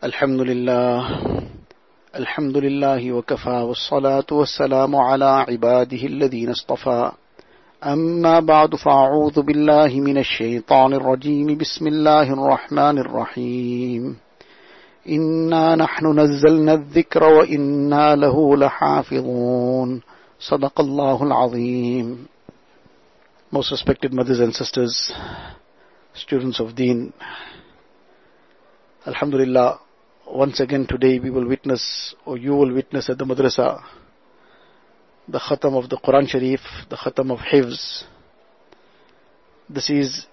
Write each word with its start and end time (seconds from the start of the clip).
الحمد 0.00 0.40
لله 0.40 0.96
الحمد 2.16 2.56
لله 2.56 3.12
وكفى 3.12 3.58
والصلاة 3.68 4.24
والسلام 4.32 4.96
على 4.96 5.44
عباده 5.48 6.02
الذين 6.06 6.50
اصطفى. 6.50 7.12
أما 7.84 8.40
بعد 8.40 8.74
فأعوذ 8.76 9.42
بالله 9.42 10.00
من 10.00 10.18
الشيطان 10.18 10.92
الرجيم. 10.94 11.58
بسم 11.58 11.86
الله 11.86 12.32
الرحمن 12.32 12.98
الرحيم. 12.98 14.16
إنا 15.08 15.76
نحن 15.76 16.18
نزلنا 16.20 16.74
الذكر 16.74 17.24
وإنا 17.24 18.16
له 18.16 18.56
لحافظون. 18.56 20.00
صدق 20.40 20.80
الله 20.80 21.22
العظيم. 21.22 22.26
Most 23.52 23.70
respected 23.70 24.14
mothers 24.14 24.40
and 24.40 24.54
sisters, 24.54 25.12
students 26.14 26.58
of 26.58 26.74
Deen, 26.74 27.12
Alhamdulillah, 29.06 29.89
once 30.32 30.60
again 30.60 30.86
today 30.86 31.18
we 31.18 31.30
will 31.30 31.46
witness, 31.46 32.14
or 32.24 32.36
you 32.36 32.52
will 32.52 32.72
witness 32.72 33.10
at 33.10 33.18
the 33.18 33.24
madrasa, 33.24 33.82
the 35.28 35.38
khatam 35.38 35.76
of 35.76 35.88
the 35.90 35.96
Quran 35.96 36.28
Sharif, 36.28 36.60
the 36.88 36.96
khatam 36.96 37.32
of 37.32 37.38
Hifz. 37.38 38.04
This 39.68 39.90
is 39.90 40.26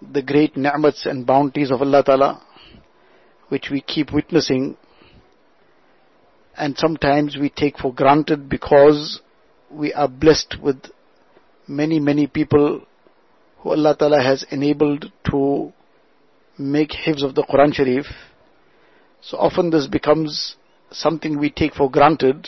the 0.00 0.22
great 0.22 0.56
ni'mats 0.56 1.06
and 1.06 1.26
bounties 1.26 1.70
of 1.70 1.80
Allah 1.82 2.02
Ta'ala, 2.02 2.42
which 3.48 3.68
we 3.70 3.80
keep 3.80 4.12
witnessing, 4.12 4.76
and 6.56 6.76
sometimes 6.76 7.36
we 7.38 7.50
take 7.50 7.78
for 7.78 7.92
granted 7.92 8.48
because 8.48 9.20
we 9.70 9.92
are 9.92 10.08
blessed 10.08 10.56
with 10.62 10.76
many, 11.68 11.98
many 11.98 12.26
people 12.26 12.82
who 13.58 13.70
Allah 13.70 13.96
Ta'ala 13.96 14.22
has 14.22 14.44
enabled 14.50 15.12
to 15.30 15.72
make 16.70 16.90
hifz 16.90 17.22
of 17.22 17.34
the 17.34 17.42
Quran 17.42 17.74
Sharif. 17.74 18.06
So 19.20 19.38
often 19.38 19.70
this 19.70 19.86
becomes 19.86 20.56
something 20.90 21.38
we 21.38 21.50
take 21.50 21.74
for 21.74 21.90
granted, 21.90 22.46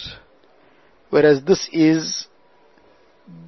whereas 1.10 1.42
this 1.44 1.68
is 1.72 2.26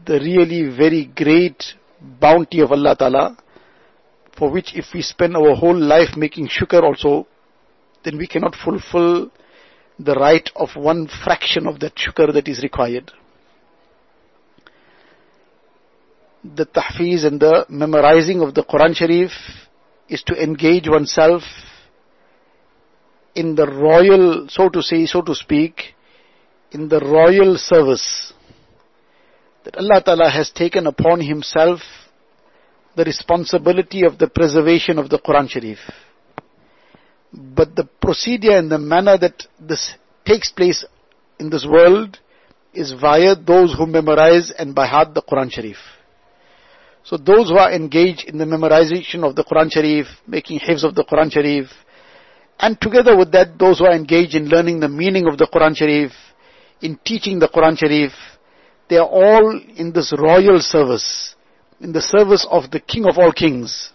the 0.07 0.15
really 0.15 0.75
very 0.75 1.07
great 1.07 1.75
bounty 2.01 2.61
of 2.61 2.73
Allah 2.73 2.97
Ta'ala, 2.97 3.37
for 4.39 4.51
which 4.51 4.75
if 4.75 4.87
we 4.95 5.03
spend 5.03 5.37
our 5.37 5.55
whole 5.55 5.77
life 5.79 6.17
making 6.17 6.49
shukr 6.49 6.83
also, 6.83 7.27
then 8.05 8.19
we 8.19 8.27
cannot 8.27 8.55
fulfill 8.55 9.31
the 9.99 10.15
right 10.15 10.49
of 10.57 10.69
one 10.77 11.09
fraction 11.25 11.67
of 11.67 11.81
that 11.81 11.95
shukr 11.97 12.33
that 12.33 12.47
is 12.49 12.63
required. 12.63 13.11
The 16.45 16.67
tahfiz 16.67 17.25
and 17.27 17.41
the 17.41 17.67
memorizing 17.69 18.41
of 18.41 18.55
the 18.55 18.63
Quran 18.63 18.95
Sharif 18.95 19.33
is 20.09 20.23
to 20.25 20.35
engage 20.35 20.89
oneself 20.89 21.43
in 23.35 23.55
the 23.55 23.67
royal, 23.67 24.47
so 24.49 24.69
to 24.69 24.83
say, 24.83 25.07
so 25.07 25.23
to 25.23 25.35
speak, 25.35 25.95
in 26.73 26.89
the 26.89 27.01
royal 27.01 27.57
service 27.57 28.33
that 29.65 29.77
Allah 29.77 30.03
Ta'ala 30.03 30.31
has 30.31 30.51
taken 30.51 30.87
upon 30.87 31.21
Himself 31.21 31.81
the 32.97 33.05
responsibility 33.05 34.05
of 34.07 34.19
the 34.19 34.29
preservation 34.29 34.99
of 34.99 35.11
the 35.11 35.19
Quran 35.19 35.51
Sharif. 35.51 35.79
But 37.33 37.77
the 37.77 37.85
procedure 37.85 38.57
and 38.57 38.71
the 38.71 38.79
manner 38.79 39.19
that 39.19 39.47
this 39.61 39.95
takes 40.25 40.51
place 40.51 40.85
in 41.39 41.51
this 41.51 41.67
world 41.67 42.19
is 42.73 42.93
via 42.93 43.35
those 43.35 43.75
who 43.77 43.87
memorize 43.87 44.51
and 44.51 44.75
by 44.75 44.87
heart 44.87 45.15
the 45.15 45.23
Quran 45.23 45.51
Sharif. 45.51 45.77
So 47.07 47.17
those 47.17 47.51
who 47.51 47.57
are 47.57 47.73
engaged 47.73 48.25
in 48.29 48.37
the 48.37 48.45
memorization 48.45 49.23
of 49.23 49.37
the 49.37 49.45
Quran 49.45 49.71
Sharif, 49.71 50.09
making 50.27 50.59
hifz 50.59 50.83
of 50.83 50.97
the 50.97 51.05
Quran 51.05 51.31
Sharif, 51.31 51.69
and 52.59 52.81
together 52.81 53.17
with 53.17 53.31
that, 53.31 53.57
those 53.61 53.79
who 53.79 53.85
are 53.85 53.95
engaged 53.95 54.35
in 54.35 54.49
learning 54.49 54.81
the 54.81 54.89
meaning 54.89 55.29
of 55.29 55.39
the 55.39 55.47
Quran 55.47 55.77
Sharif, 55.77 56.11
in 56.81 56.99
teaching 57.05 57.39
the 57.39 57.47
Quran 57.47 57.79
Sharif, 57.79 58.11
they 58.91 58.97
are 58.97 59.07
all 59.07 59.61
in 59.77 59.93
this 59.93 60.13
royal 60.19 60.59
service, 60.61 61.37
in 61.81 61.93
the 61.93 62.03
service 62.03 62.45
of 62.51 62.73
the 62.73 62.81
King 62.81 63.05
of 63.05 63.19
all 63.19 63.31
kings. 63.31 63.93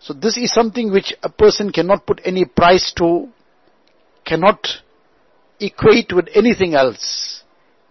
So 0.00 0.12
this 0.12 0.36
is 0.36 0.52
something 0.52 0.90
which 0.90 1.14
a 1.22 1.28
person 1.28 1.70
cannot 1.70 2.04
put 2.04 2.20
any 2.24 2.46
price 2.46 2.92
to, 2.96 3.28
cannot 4.24 4.66
equate 5.60 6.12
with 6.12 6.26
anything 6.34 6.74
else. 6.74 7.44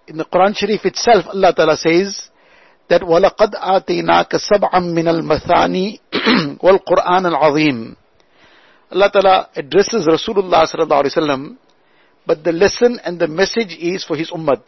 In 0.06 0.18
the 0.18 0.25
Quran 0.25 0.53
Sharif 0.53 0.84
itself, 0.84 1.28
Allah 1.28 1.53
Ta'ala 1.56 1.78
says, 1.78 2.29
that 2.94 3.02
وَلَقَدْ 3.02 3.56
آتَيْنَاكَ 3.58 4.38
سَبْعًا 4.38 4.80
مِنَ 4.80 5.08
الْمَثَانِي 5.09 6.00
وَالْقُرْآنَ 6.62 7.26
الْعَظِيمِ 7.26 7.96
Allah 8.92 9.09
Ta'ala 9.12 9.50
addresses 9.56 10.06
Rasulullah 10.06 10.70
sallallahu 10.70 11.02
alaihi 11.02 11.18
wasallam, 11.18 11.58
but 12.28 12.44
the 12.44 12.52
lesson 12.52 13.00
and 13.03 13.20
the 13.20 13.28
message 13.28 13.76
is 13.80 14.03
for 14.03 14.16
his 14.16 14.30
ummah. 14.30 14.62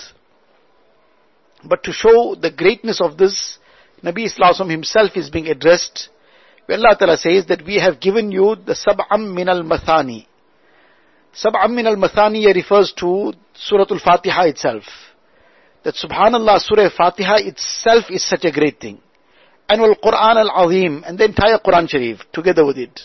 But 1.64 1.84
to 1.84 1.92
show 1.92 2.34
the 2.34 2.50
greatness 2.50 3.00
of 3.00 3.18
this, 3.18 3.60
Nabi 4.04 4.26
Islam 4.26 4.70
himself 4.70 5.12
is 5.16 5.30
being 5.30 5.48
addressed, 5.48 6.10
where 6.66 6.80
Allah 6.80 6.98
Ta'ala 6.98 7.18
says 7.18 7.46
that 7.46 7.64
we 7.64 7.78
have 7.78 8.00
given 8.00 8.32
you 8.32 8.56
the 8.56 8.74
sab'am 8.74 9.36
min 9.36 9.48
al-mathani. 9.48 10.26
Sab'am 11.38 11.76
min 11.76 11.86
al-mathani 11.86 12.52
refers 12.56 12.92
to 12.98 13.34
Surah 13.54 13.86
Al-Fatiha 13.92 14.46
itself 14.48 14.84
that 15.86 15.94
subhanallah 15.94 16.60
surah 16.60 16.90
fatiha 16.90 17.36
itself 17.50 18.06
is 18.10 18.28
such 18.28 18.44
a 18.44 18.52
great 18.52 18.80
thing. 18.82 18.98
And 19.70 19.82
al 19.82 19.96
quran 20.06 20.38
al 20.44 20.52
azim 20.66 21.04
and 21.06 21.18
the 21.18 21.26
entire 21.26 21.60
quran 21.60 21.88
sharif 21.88 22.22
together 22.34 22.66
with 22.66 22.78
it. 22.78 23.00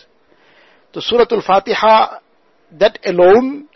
The 0.95 1.03
surah 1.03 1.27
al 1.31 1.43
fatiha 1.43 2.21
that 2.81 2.99
alone 3.05 3.69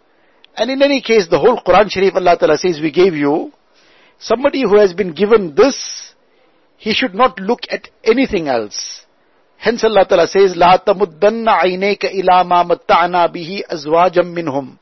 and 0.56 0.70
in 0.70 0.80
any 0.82 1.02
case 1.02 1.28
the 1.28 1.38
whole 1.38 1.60
quran 1.60 1.90
sharif 1.90 2.16
allah 2.16 2.36
ta'ala 2.38 2.56
says 2.56 2.80
we 2.80 2.90
gave 2.90 3.14
you 3.14 3.52
somebody 4.18 4.62
who 4.62 4.78
has 4.78 4.94
been 4.94 5.12
given 5.12 5.54
this 5.54 5.76
he 6.78 6.94
should 6.94 7.14
not 7.14 7.38
look 7.38 7.60
at 7.70 7.88
anything 8.04 8.48
else. 8.48 9.04
Hence 9.58 9.84
allah 9.84 10.06
ta'ala 10.08 10.28
says 10.28 10.56
la 10.56 10.78
tamuddanna 10.78 11.60
aynaka 11.66 12.10
ila 12.20 12.42
ma 12.44 12.64
matta'na 12.64 13.28
bihi 13.28 13.62
minhum. 14.32 14.78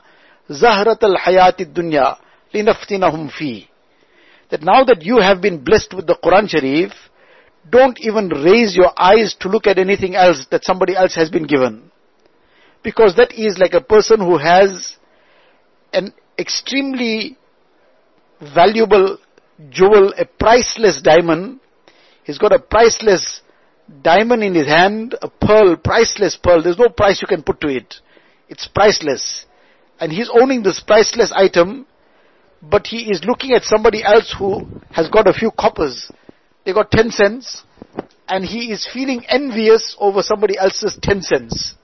Zahrat 0.49 1.03
al 1.03 1.17
hayat 1.17 1.59
ad-dunya 1.59 2.17
linaftinahum 2.53 3.29
fi 3.29 3.67
that 4.53 4.61
now 4.61 4.83
that 4.83 5.01
you 5.01 5.17
have 5.17 5.41
been 5.41 5.63
blessed 5.63 5.95
with 5.95 6.05
the 6.05 6.15
Quran 6.23 6.47
Sharif, 6.47 6.91
don't 7.71 7.99
even 7.99 8.29
raise 8.29 8.75
your 8.75 8.91
eyes 8.95 9.35
to 9.39 9.49
look 9.49 9.65
at 9.65 9.79
anything 9.79 10.13
else 10.13 10.45
that 10.51 10.63
somebody 10.63 10.95
else 10.95 11.15
has 11.15 11.31
been 11.31 11.47
given. 11.47 11.89
Because 12.83 13.15
that 13.15 13.33
is 13.33 13.57
like 13.57 13.73
a 13.73 13.81
person 13.81 14.19
who 14.19 14.37
has 14.37 14.97
an 15.91 16.13
extremely 16.37 17.35
valuable 18.53 19.17
jewel, 19.71 20.13
a 20.19 20.25
priceless 20.25 21.01
diamond. 21.01 21.59
He's 22.23 22.37
got 22.37 22.53
a 22.53 22.59
priceless 22.59 23.41
diamond 24.03 24.43
in 24.43 24.53
his 24.53 24.67
hand, 24.67 25.15
a 25.23 25.29
pearl, 25.29 25.77
priceless 25.77 26.37
pearl. 26.37 26.61
There's 26.61 26.77
no 26.77 26.89
price 26.89 27.23
you 27.23 27.27
can 27.27 27.41
put 27.41 27.59
to 27.61 27.69
it. 27.69 27.95
It's 28.49 28.67
priceless. 28.67 29.47
And 29.99 30.11
he's 30.11 30.29
owning 30.31 30.61
this 30.61 30.79
priceless 30.79 31.33
item 31.35 31.87
but 32.69 32.87
he 32.87 33.11
is 33.11 33.23
looking 33.25 33.51
at 33.51 33.63
somebody 33.63 34.03
else 34.03 34.33
who 34.37 34.65
has 34.91 35.09
got 35.09 35.27
a 35.27 35.33
few 35.33 35.51
coppers. 35.51 36.09
They 36.65 36.73
got 36.73 36.91
10 36.91 37.11
cents, 37.11 37.63
and 38.27 38.45
he 38.45 38.71
is 38.71 38.87
feeling 38.91 39.25
envious 39.27 39.95
over 39.99 40.21
somebody 40.21 40.57
else's 40.57 40.97
10 41.01 41.21
cents. 41.21 41.75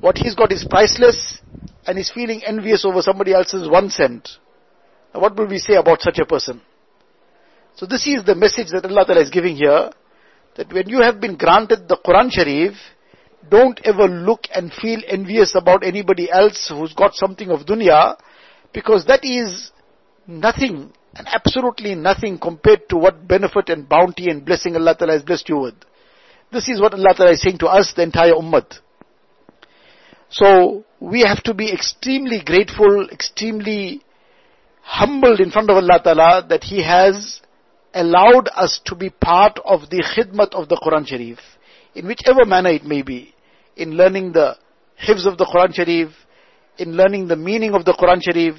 What 0.00 0.18
he's 0.18 0.34
got 0.34 0.52
is 0.52 0.66
priceless, 0.68 1.40
and 1.86 1.96
he's 1.96 2.10
feeling 2.10 2.42
envious 2.44 2.84
over 2.84 3.00
somebody 3.00 3.32
else's 3.32 3.68
1 3.68 3.90
cent. 3.90 4.28
Now 5.14 5.20
what 5.20 5.36
will 5.36 5.46
we 5.46 5.58
say 5.58 5.74
about 5.74 6.00
such 6.00 6.18
a 6.18 6.26
person? 6.26 6.60
So 7.76 7.86
this 7.86 8.06
is 8.06 8.24
the 8.24 8.34
message 8.34 8.68
that 8.72 8.84
Allah 8.84 9.20
is 9.20 9.30
giving 9.30 9.56
here, 9.56 9.90
that 10.56 10.72
when 10.72 10.88
you 10.88 11.00
have 11.02 11.20
been 11.20 11.36
granted 11.36 11.86
the 11.86 11.98
Quran 12.04 12.30
Sharif, 12.30 12.74
don't 13.48 13.78
ever 13.84 14.08
look 14.08 14.48
and 14.52 14.72
feel 14.72 15.00
envious 15.06 15.54
about 15.54 15.84
anybody 15.84 16.28
else 16.30 16.68
who's 16.68 16.92
got 16.94 17.14
something 17.14 17.50
of 17.50 17.60
dunya, 17.66 18.16
because 18.72 19.04
that 19.06 19.24
is 19.24 19.70
nothing 20.26 20.92
and 21.14 21.26
absolutely 21.28 21.94
nothing 21.94 22.38
compared 22.38 22.88
to 22.90 22.96
what 22.96 23.26
benefit 23.26 23.68
and 23.68 23.88
bounty 23.88 24.30
and 24.30 24.44
blessing 24.44 24.76
Allah 24.76 24.94
Ta'ala 24.96 25.14
has 25.14 25.22
blessed 25.22 25.48
you 25.48 25.58
with. 25.58 25.74
This 26.52 26.68
is 26.68 26.80
what 26.80 26.94
Allah 26.94 27.14
Ta'ala 27.16 27.32
is 27.32 27.42
saying 27.42 27.58
to 27.58 27.66
us, 27.66 27.92
the 27.96 28.02
entire 28.02 28.32
ummah. 28.32 28.66
So, 30.28 30.84
we 31.00 31.22
have 31.22 31.42
to 31.44 31.54
be 31.54 31.72
extremely 31.72 32.42
grateful, 32.44 33.08
extremely 33.10 34.02
humbled 34.82 35.40
in 35.40 35.50
front 35.50 35.70
of 35.70 35.76
Allah 35.76 36.00
Ta'ala 36.02 36.46
that 36.48 36.64
He 36.64 36.82
has 36.82 37.40
allowed 37.94 38.48
us 38.54 38.80
to 38.84 38.94
be 38.94 39.10
part 39.10 39.58
of 39.64 39.88
the 39.90 40.04
khidmat 40.04 40.54
of 40.54 40.68
the 40.68 40.76
Quran 40.76 41.06
Sharif, 41.06 41.38
in 41.94 42.06
whichever 42.06 42.44
manner 42.44 42.70
it 42.70 42.84
may 42.84 43.02
be, 43.02 43.34
in 43.76 43.92
learning 43.92 44.32
the 44.32 44.56
hifz 45.00 45.26
of 45.26 45.38
the 45.38 45.44
Quran 45.44 45.74
Sharif, 45.74 46.10
in 46.78 46.92
learning 46.92 47.28
the 47.28 47.36
meaning 47.36 47.74
of 47.74 47.84
the 47.84 47.92
Quran 47.92 48.22
Sharif, 48.22 48.56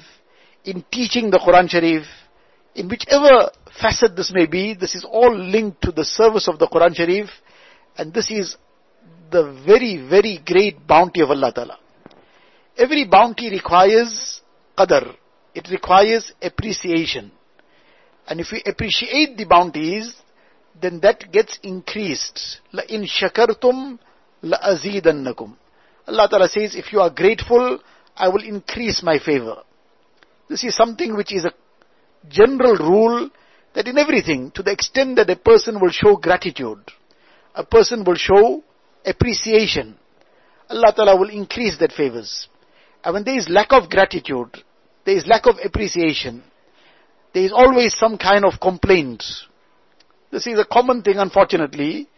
in 0.68 0.84
teaching 0.92 1.30
the 1.30 1.38
Quran 1.38 1.66
Sharif, 1.68 2.04
in 2.74 2.88
whichever 2.88 3.50
facet 3.80 4.14
this 4.14 4.30
may 4.34 4.44
be, 4.44 4.74
this 4.74 4.94
is 4.94 5.02
all 5.02 5.34
linked 5.34 5.80
to 5.80 5.92
the 5.92 6.04
service 6.04 6.46
of 6.46 6.58
the 6.58 6.68
Quran 6.68 6.94
Sharif, 6.94 7.30
and 7.96 8.12
this 8.12 8.30
is 8.30 8.54
the 9.30 9.44
very, 9.66 10.06
very 10.06 10.40
great 10.44 10.86
bounty 10.86 11.22
of 11.22 11.30
Allah 11.30 11.52
Ta'ala. 11.54 11.78
Every 12.76 13.06
bounty 13.06 13.48
requires 13.50 14.42
qadr. 14.76 15.14
It 15.54 15.68
requires 15.70 16.32
appreciation. 16.42 17.32
And 18.26 18.38
if 18.38 18.48
we 18.52 18.62
appreciate 18.66 19.38
the 19.38 19.44
bounties, 19.44 20.14
then 20.80 21.00
that 21.00 21.32
gets 21.32 21.58
increased. 21.62 22.60
La 22.72 22.82
in 22.90 23.06
shakartum 23.06 23.98
la 24.42 24.58
azidannakum. 24.58 25.56
Allah 26.06 26.28
Ta'ala 26.28 26.48
says, 26.48 26.76
if 26.76 26.92
you 26.92 27.00
are 27.00 27.10
grateful, 27.10 27.78
I 28.14 28.28
will 28.28 28.44
increase 28.44 29.02
my 29.02 29.18
favor. 29.18 29.62
This 30.48 30.64
is 30.64 30.74
something 30.74 31.16
which 31.16 31.32
is 31.32 31.44
a 31.44 31.52
general 32.28 32.76
rule 32.76 33.30
that 33.74 33.86
in 33.86 33.98
everything, 33.98 34.50
to 34.52 34.62
the 34.62 34.72
extent 34.72 35.16
that 35.16 35.30
a 35.30 35.36
person 35.36 35.80
will 35.80 35.90
show 35.90 36.16
gratitude, 36.16 36.80
a 37.54 37.64
person 37.64 38.04
will 38.04 38.16
show 38.16 38.62
appreciation, 39.04 39.96
Allah 40.70 40.92
Ta'ala 40.94 41.16
will 41.18 41.30
increase 41.30 41.78
that 41.78 41.92
favors. 41.92 42.48
And 43.04 43.14
when 43.14 43.24
there 43.24 43.38
is 43.38 43.48
lack 43.48 43.72
of 43.72 43.88
gratitude, 43.88 44.56
there 45.04 45.16
is 45.16 45.26
lack 45.26 45.46
of 45.46 45.56
appreciation, 45.64 46.42
there 47.32 47.44
is 47.44 47.52
always 47.52 47.94
some 47.94 48.18
kind 48.18 48.44
of 48.44 48.60
complaint. 48.60 49.22
This 50.30 50.46
is 50.46 50.58
a 50.58 50.64
common 50.64 51.02
thing, 51.02 51.16
unfortunately. 51.18 52.08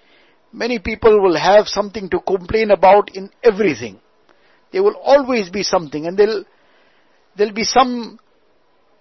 Many 0.52 0.78
people 0.78 1.20
will 1.20 1.36
have 1.38 1.68
something 1.68 2.08
to 2.10 2.20
complain 2.20 2.70
about 2.70 3.14
in 3.14 3.30
everything. 3.42 4.00
There 4.72 4.82
will 4.82 4.96
always 4.96 5.48
be 5.50 5.62
something, 5.62 6.06
and 6.06 6.16
there'll, 6.16 6.44
there'll 7.36 7.54
be 7.54 7.64
some 7.64 8.18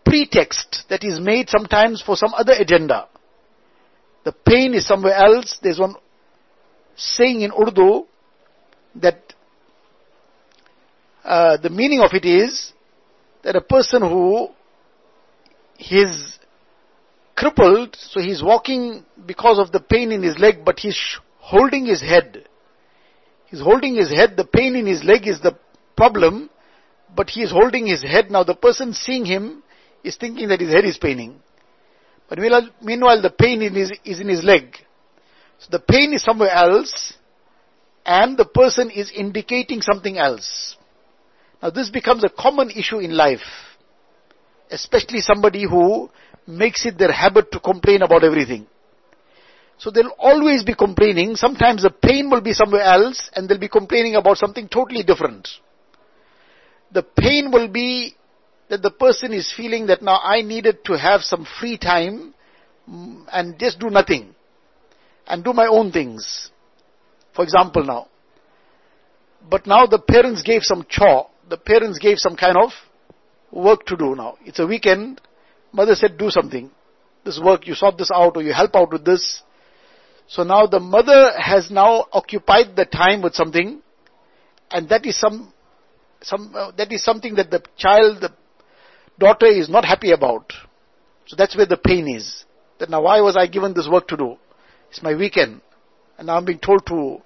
pretext 0.05 0.85
that 0.89 1.03
is 1.03 1.19
made 1.19 1.49
sometimes 1.49 2.01
for 2.01 2.15
some 2.15 2.33
other 2.33 2.53
agenda. 2.53 3.07
The 4.25 4.31
pain 4.31 4.73
is 4.73 4.87
somewhere 4.87 5.15
else. 5.15 5.57
There's 5.61 5.79
one 5.79 5.95
saying 6.95 7.41
in 7.41 7.51
Urdu 7.51 8.05
that 8.95 9.33
uh, 11.23 11.57
the 11.57 11.69
meaning 11.69 12.01
of 12.01 12.11
it 12.13 12.25
is 12.25 12.73
that 13.43 13.55
a 13.55 13.61
person 13.61 14.01
who 14.01 14.49
is 15.79 16.39
crippled, 17.35 17.95
so 17.95 18.19
he's 18.19 18.43
walking 18.43 19.05
because 19.25 19.59
of 19.59 19.71
the 19.71 19.79
pain 19.79 20.11
in 20.11 20.21
his 20.21 20.37
leg, 20.37 20.65
but 20.65 20.79
he's 20.79 20.99
holding 21.37 21.85
his 21.85 22.01
head. 22.01 22.47
He's 23.45 23.61
holding 23.61 23.95
his 23.95 24.11
head, 24.11 24.35
the 24.35 24.45
pain 24.45 24.75
in 24.75 24.85
his 24.85 25.03
leg 25.03 25.27
is 25.27 25.39
the 25.41 25.57
problem, 25.95 26.49
but 27.15 27.29
he 27.29 27.41
is 27.41 27.51
holding 27.51 27.87
his 27.87 28.01
head. 28.01 28.31
Now 28.31 28.43
the 28.43 28.55
person 28.55 28.93
seeing 28.93 29.25
him 29.25 29.63
is 30.03 30.17
thinking 30.17 30.49
that 30.49 30.61
his 30.61 30.71
head 30.73 30.85
is 30.85 30.97
paining. 30.97 31.39
But 32.29 32.39
meanwhile, 32.39 33.21
the 33.21 33.33
pain 33.37 33.61
in 33.61 33.73
his, 33.73 33.91
is 34.05 34.19
in 34.19 34.29
his 34.29 34.43
leg. 34.43 34.75
So 35.57 35.67
the 35.71 35.79
pain 35.79 36.13
is 36.13 36.23
somewhere 36.23 36.51
else, 36.51 37.13
and 38.05 38.37
the 38.37 38.45
person 38.45 38.91
is 38.91 39.11
indicating 39.13 39.81
something 39.81 40.17
else. 40.17 40.77
Now 41.61 41.71
this 41.71 41.89
becomes 41.89 42.23
a 42.23 42.29
common 42.29 42.69
issue 42.69 42.99
in 42.99 43.17
life, 43.17 43.41
especially 44.71 45.19
somebody 45.19 45.65
who 45.67 46.09
makes 46.47 46.85
it 46.85 46.97
their 46.97 47.11
habit 47.11 47.51
to 47.51 47.59
complain 47.59 48.01
about 48.03 48.23
everything. 48.23 48.67
So 49.77 49.91
they'll 49.91 50.13
always 50.17 50.63
be 50.63 50.75
complaining. 50.75 51.35
Sometimes 51.35 51.83
the 51.83 51.89
pain 51.89 52.29
will 52.29 52.41
be 52.41 52.53
somewhere 52.53 52.83
else 52.83 53.29
and 53.33 53.47
they'll 53.47 53.59
be 53.59 53.69
complaining 53.69 54.15
about 54.15 54.37
something 54.37 54.67
totally 54.67 55.03
different. 55.03 55.47
The 56.91 57.03
pain 57.03 57.51
will 57.51 57.67
be 57.67 58.15
that 58.69 58.81
the 58.81 58.91
person 58.91 59.33
is 59.33 59.51
feeling 59.55 59.87
that 59.87 60.01
now 60.01 60.19
I 60.23 60.41
needed 60.41 60.83
to 60.85 60.97
have 60.97 61.21
some 61.21 61.45
free 61.59 61.77
time 61.77 62.33
mm, 62.89 63.25
and 63.31 63.59
just 63.59 63.79
do 63.79 63.89
nothing 63.89 64.35
and 65.27 65.43
do 65.43 65.53
my 65.53 65.67
own 65.67 65.91
things. 65.91 66.51
For 67.33 67.43
example 67.43 67.83
now. 67.83 68.07
But 69.49 69.65
now 69.65 69.85
the 69.85 69.99
parents 69.99 70.43
gave 70.43 70.63
some 70.63 70.85
chore. 70.89 71.29
The 71.49 71.57
parents 71.57 71.99
gave 71.99 72.17
some 72.17 72.35
kind 72.35 72.57
of 72.57 72.71
work 73.51 73.85
to 73.87 73.97
do 73.97 74.15
now. 74.15 74.37
It's 74.45 74.59
a 74.59 74.67
weekend. 74.67 75.21
Mother 75.71 75.95
said 75.95 76.17
do 76.17 76.29
something. 76.29 76.69
This 77.23 77.39
work, 77.43 77.67
you 77.67 77.75
sort 77.75 77.97
this 77.97 78.11
out 78.13 78.37
or 78.37 78.43
you 78.43 78.53
help 78.53 78.75
out 78.75 78.91
with 78.91 79.05
this. 79.05 79.41
So 80.27 80.43
now 80.43 80.67
the 80.67 80.79
mother 80.79 81.31
has 81.37 81.71
now 81.71 82.05
occupied 82.11 82.75
the 82.75 82.85
time 82.85 83.21
with 83.21 83.33
something 83.33 83.81
and 84.71 84.89
that 84.89 85.05
is 85.05 85.19
some, 85.19 85.51
some, 86.21 86.53
uh, 86.55 86.71
that 86.71 86.91
is 86.91 87.03
something 87.03 87.35
that 87.35 87.49
the 87.49 87.63
child, 87.77 88.21
the 88.21 88.33
daughter 89.17 89.45
is 89.45 89.69
not 89.69 89.85
happy 89.85 90.11
about. 90.11 90.53
So 91.27 91.35
that's 91.35 91.55
where 91.55 91.65
the 91.65 91.77
pain 91.77 92.07
is. 92.07 92.45
That 92.79 92.89
now 92.89 93.03
why 93.03 93.21
was 93.21 93.37
I 93.37 93.47
given 93.47 93.73
this 93.73 93.87
work 93.89 94.07
to 94.09 94.17
do? 94.17 94.37
It's 94.89 95.03
my 95.03 95.15
weekend. 95.15 95.61
And 96.17 96.27
now 96.27 96.37
I'm 96.37 96.45
being 96.45 96.59
told 96.59 96.85
to 96.87 97.21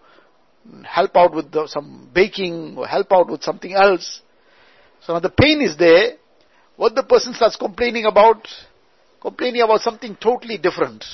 help 0.84 1.16
out 1.16 1.34
with 1.34 1.52
the, 1.52 1.68
some 1.68 2.10
baking 2.14 2.76
or 2.78 2.88
help 2.88 3.12
out 3.12 3.30
with 3.30 3.44
something 3.44 3.74
else. 3.74 4.22
So 5.06 5.14
now 5.14 5.20
the 5.20 5.30
pain 5.30 5.62
is 5.62 5.78
there. 5.78 6.14
What 6.76 6.96
the 6.96 7.04
person 7.04 7.34
starts 7.34 7.56
complaining 7.56 8.06
about, 8.06 8.48
complaining 9.22 9.62
about 9.62 9.82
something 9.82 10.18
totally 10.20 10.58
different. 10.58 11.06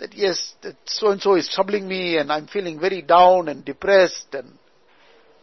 That 0.00 0.14
yes, 0.14 0.54
that 0.62 0.76
so 0.84 1.10
and 1.10 1.20
so 1.20 1.34
is 1.34 1.48
troubling 1.54 1.86
me 1.86 2.18
and 2.18 2.32
I'm 2.32 2.46
feeling 2.46 2.80
very 2.80 3.02
down 3.02 3.48
and 3.48 3.64
depressed 3.64 4.26
and 4.32 4.58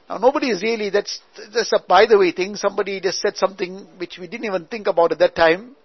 now 0.09 0.17
nobody 0.17 0.49
is 0.49 0.63
really, 0.63 0.89
that's 0.89 1.19
just 1.53 1.71
a 1.71 1.79
by 1.87 2.07
the 2.07 2.17
way 2.17 2.31
thing, 2.31 2.55
somebody 2.55 2.99
just 2.99 3.21
said 3.21 3.37
something 3.37 3.87
which 3.97 4.17
we 4.17 4.27
didn't 4.27 4.45
even 4.45 4.65
think 4.65 4.87
about 4.87 5.11
at 5.11 5.19
that 5.19 5.35
time. 5.35 5.75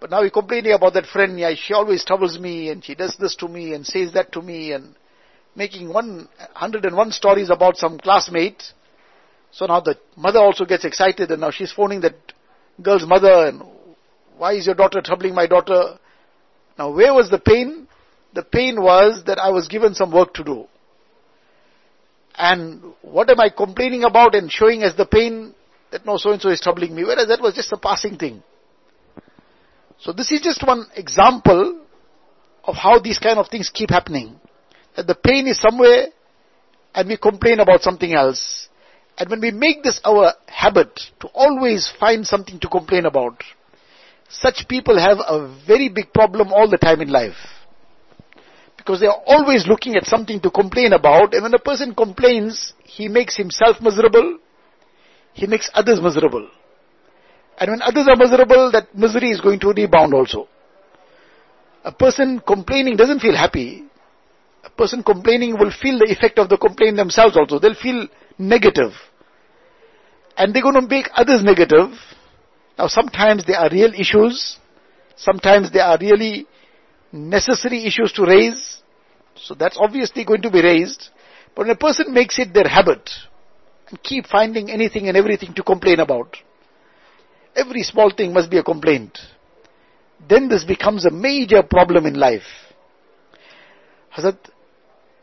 But 0.00 0.10
now 0.10 0.20
we're 0.20 0.30
complaining 0.30 0.72
about 0.72 0.92
that 0.94 1.06
friend, 1.06 1.38
yeah, 1.38 1.54
she 1.56 1.72
always 1.72 2.04
troubles 2.04 2.38
me 2.38 2.68
and 2.68 2.84
she 2.84 2.94
does 2.94 3.16
this 3.18 3.34
to 3.36 3.48
me 3.48 3.72
and 3.72 3.86
says 3.86 4.12
that 4.12 4.32
to 4.32 4.42
me 4.42 4.72
and 4.72 4.94
making 5.56 5.88
101 5.88 7.10
stories 7.12 7.50
about 7.50 7.76
some 7.78 7.98
classmate. 7.98 8.62
So 9.50 9.66
now 9.66 9.80
the 9.80 9.96
mother 10.14 10.38
also 10.40 10.66
gets 10.66 10.84
excited 10.84 11.30
and 11.30 11.40
now 11.40 11.50
she's 11.50 11.72
phoning 11.72 12.02
that 12.02 12.16
girl's 12.82 13.06
mother 13.06 13.48
and 13.48 13.62
why 14.36 14.52
is 14.52 14.66
your 14.66 14.74
daughter 14.74 15.00
troubling 15.00 15.34
my 15.34 15.46
daughter? 15.46 15.98
Now 16.78 16.92
where 16.94 17.14
was 17.14 17.30
the 17.30 17.40
pain? 17.40 17.88
The 18.34 18.42
pain 18.42 18.80
was 18.80 19.24
that 19.24 19.38
I 19.38 19.48
was 19.50 19.68
given 19.68 19.94
some 19.94 20.12
work 20.12 20.34
to 20.34 20.44
do. 20.44 20.66
And 22.38 22.94
what 23.02 23.28
am 23.30 23.40
I 23.40 23.50
complaining 23.50 24.04
about 24.04 24.36
and 24.36 24.50
showing 24.50 24.84
as 24.84 24.94
the 24.94 25.06
pain 25.06 25.54
that 25.90 26.06
no 26.06 26.16
so 26.16 26.30
and 26.30 26.40
so 26.40 26.50
is 26.50 26.60
troubling 26.60 26.94
me, 26.94 27.02
whereas 27.02 27.26
that 27.26 27.40
was 27.40 27.54
just 27.54 27.72
a 27.72 27.76
passing 27.76 28.16
thing. 28.16 28.44
So 29.98 30.12
this 30.12 30.30
is 30.30 30.40
just 30.40 30.64
one 30.64 30.86
example 30.94 31.84
of 32.62 32.76
how 32.76 33.00
these 33.00 33.18
kind 33.18 33.38
of 33.40 33.48
things 33.48 33.70
keep 33.74 33.90
happening. 33.90 34.38
That 34.94 35.08
the 35.08 35.16
pain 35.16 35.48
is 35.48 35.60
somewhere 35.60 36.08
and 36.94 37.08
we 37.08 37.16
complain 37.16 37.58
about 37.58 37.82
something 37.82 38.14
else. 38.14 38.68
And 39.16 39.28
when 39.28 39.40
we 39.40 39.50
make 39.50 39.82
this 39.82 40.00
our 40.04 40.34
habit 40.46 41.00
to 41.20 41.28
always 41.34 41.92
find 41.98 42.24
something 42.24 42.60
to 42.60 42.68
complain 42.68 43.04
about, 43.04 43.42
such 44.28 44.68
people 44.68 44.96
have 44.96 45.18
a 45.18 45.58
very 45.66 45.88
big 45.88 46.12
problem 46.12 46.52
all 46.52 46.70
the 46.70 46.78
time 46.78 47.00
in 47.00 47.08
life 47.08 47.57
because 48.88 49.00
they 49.00 49.06
are 49.06 49.20
always 49.26 49.66
looking 49.66 49.96
at 49.96 50.06
something 50.06 50.40
to 50.40 50.50
complain 50.50 50.94
about, 50.94 51.34
and 51.34 51.42
when 51.42 51.52
a 51.52 51.58
person 51.58 51.94
complains, 51.94 52.72
he 52.84 53.06
makes 53.06 53.36
himself 53.36 53.82
miserable, 53.82 54.38
he 55.34 55.46
makes 55.46 55.70
others 55.74 56.00
miserable. 56.00 56.48
And 57.58 57.70
when 57.70 57.82
others 57.82 58.08
are 58.08 58.16
miserable, 58.16 58.72
that 58.72 58.94
misery 58.94 59.30
is 59.30 59.42
going 59.42 59.60
to 59.60 59.74
rebound 59.74 60.14
also. 60.14 60.48
A 61.84 61.92
person 61.92 62.40
complaining 62.40 62.96
doesn't 62.96 63.20
feel 63.20 63.36
happy. 63.36 63.84
A 64.64 64.70
person 64.70 65.02
complaining 65.02 65.58
will 65.58 65.70
feel 65.70 65.98
the 65.98 66.10
effect 66.10 66.38
of 66.38 66.48
the 66.48 66.56
complaint 66.56 66.96
themselves 66.96 67.36
also. 67.36 67.58
They'll 67.58 67.74
feel 67.74 68.08
negative. 68.38 68.92
And 70.34 70.54
they're 70.54 70.62
going 70.62 70.80
to 70.80 70.88
make 70.88 71.10
others 71.14 71.42
negative. 71.44 71.90
Now 72.78 72.86
sometimes 72.86 73.44
there 73.44 73.58
are 73.58 73.68
real 73.70 73.92
issues. 73.92 74.56
Sometimes 75.14 75.70
there 75.72 75.84
are 75.84 75.98
really 76.00 76.46
necessary 77.12 77.84
issues 77.84 78.12
to 78.12 78.24
raise. 78.24 78.77
So 79.42 79.54
that's 79.54 79.78
obviously 79.80 80.24
going 80.24 80.42
to 80.42 80.50
be 80.50 80.62
raised. 80.62 81.08
But 81.54 81.66
when 81.66 81.70
a 81.70 81.78
person 81.78 82.12
makes 82.12 82.38
it 82.38 82.52
their 82.52 82.68
habit 82.68 83.08
and 83.88 84.02
keep 84.02 84.26
finding 84.26 84.70
anything 84.70 85.08
and 85.08 85.16
everything 85.16 85.54
to 85.54 85.62
complain 85.62 86.00
about, 86.00 86.36
every 87.56 87.82
small 87.82 88.12
thing 88.14 88.32
must 88.32 88.50
be 88.50 88.58
a 88.58 88.62
complaint, 88.62 89.18
then 90.28 90.48
this 90.48 90.64
becomes 90.64 91.06
a 91.06 91.10
major 91.10 91.62
problem 91.62 92.06
in 92.06 92.14
life. 92.14 92.42
Hazrat 94.16 94.38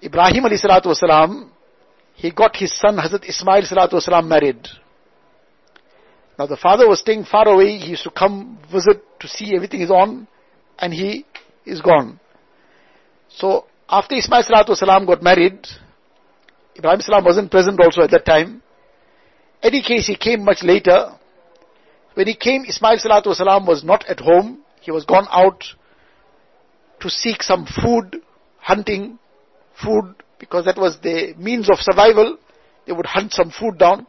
Ibrahim 0.04 0.44
alayhi 0.44 0.64
salatu 0.64 0.88
wasalam, 0.88 1.50
he 2.14 2.32
got 2.32 2.56
his 2.56 2.78
son 2.80 2.98
Hazrat 2.98 3.28
Ismail 3.28 3.64
salatu 3.64 3.94
wasalam 3.94 4.28
married. 4.28 4.68
Now 6.38 6.48
the 6.48 6.58
father 6.58 6.88
was 6.88 7.00
staying 7.00 7.26
far 7.26 7.48
away, 7.48 7.78
he 7.78 7.92
used 7.92 8.04
to 8.04 8.12
come 8.12 8.60
visit 8.72 9.04
to 9.20 9.28
see 9.28 9.56
everything 9.56 9.82
is 9.82 9.92
on, 9.92 10.28
and 10.78 10.94
he 10.94 11.26
is 11.66 11.82
gone. 11.82 12.20
So 13.30 13.66
after 13.88 14.16
Ismail 14.16 14.44
salam 14.44 15.06
got 15.06 15.22
married, 15.22 15.68
Ibrahim 16.78 17.02
salam 17.02 17.24
wasn't 17.24 17.52
present 17.52 17.80
also 17.80 18.02
at 18.02 18.12
that 18.12 18.26
time. 18.26 18.62
Any 19.62 19.82
case, 19.82 20.08
he 20.08 20.16
came 20.16 20.44
much 20.44 20.64
later. 20.64 21.12
When 22.14 22.28
he 22.28 22.36
came, 22.36 22.66
Ismail 22.68 22.98
salam 22.98 23.66
was 23.66 23.84
not 23.84 24.06
at 24.08 24.20
home. 24.20 24.60
He 24.82 24.92
was 24.92 25.06
gone 25.06 25.28
out 25.32 25.64
to 27.00 27.10
seek 27.10 27.44
some 27.44 27.66
food, 27.66 28.22
hunting 28.58 29.20
food, 29.84 30.16
because 30.40 30.66
that 30.66 30.78
was 30.78 30.98
the 31.02 31.34
means 31.38 31.70
of 31.70 31.78
survival. 31.80 32.38
They 32.86 32.94
would 32.94 33.06
hunt 33.06 33.34
some 33.34 33.52
food 33.52 33.78
down. 33.78 34.06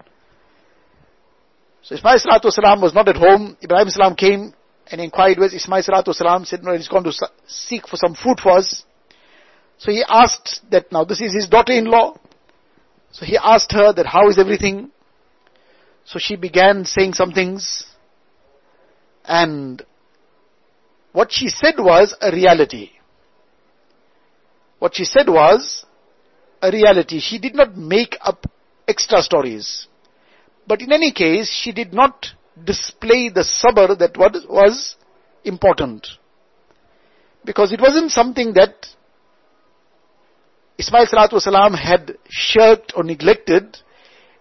So 1.83 1.95
Ismail 1.95 2.19
salam 2.19 2.81
was 2.81 2.95
not 2.95 3.09
at 3.09 3.17
home. 3.17 3.57
Ibrahim 3.63 3.89
salam 3.91 4.15
came 4.17 4.53
and 4.91 5.01
inquired 5.01 5.39
where 5.39 5.55
Ismail 5.55 5.83
salam 5.83 6.45
said, 6.45 6.63
no, 6.63 6.77
he's 6.77 6.89
gone 6.89 7.05
to 7.05 7.13
seek 7.47 7.89
for 7.89 7.97
some 7.97 8.15
food 8.15 8.41
for 8.43 8.53
us. 8.53 8.85
So 9.79 9.91
he 9.91 10.05
asked 10.09 10.61
that 10.71 10.91
now 10.91 11.05
this 11.05 11.21
is 11.21 11.35
his 11.35 11.49
daughter-in-law. 11.49 12.19
So 13.13 13.25
he 13.25 13.37
asked 13.37 13.73
her 13.73 13.93
that 13.93 14.07
how 14.07 14.29
is 14.29 14.39
everything? 14.39 14.91
So 16.05 16.19
she 16.19 16.37
began 16.37 16.85
saying 16.85 17.15
some 17.15 17.33
things. 17.33 17.85
And 19.25 19.83
what 21.13 21.33
she 21.33 21.49
said 21.49 21.75
was 21.79 22.15
a 22.21 22.31
reality. 22.31 22.91
What 24.79 24.95
she 24.95 25.05
said 25.05 25.29
was 25.29 25.85
a 26.63 26.71
reality. 26.71 27.21
She 27.21 27.39
did 27.39 27.55
not 27.55 27.77
make 27.77 28.17
up 28.21 28.47
extra 28.87 29.23
stories. 29.23 29.89
But 30.67 30.83
in 30.83 30.93
any 30.93 31.13
case, 31.13 31.51
she 31.51 31.73
did 31.73 31.93
not 31.93 32.27
display 32.65 33.29
the 33.29 33.41
sabr 33.41 33.99
that 33.99 34.17
was 34.17 34.97
important. 35.45 36.07
Because 37.45 37.73
it 37.73 37.81
wasn't 37.81 38.11
something 38.11 38.55
that 38.55 38.87
Ismail 40.79 41.07
salatu 41.07 41.41
salam 41.41 41.73
had 41.75 42.19
shirked 42.29 42.93
or 42.97 43.03
neglected. 43.03 43.77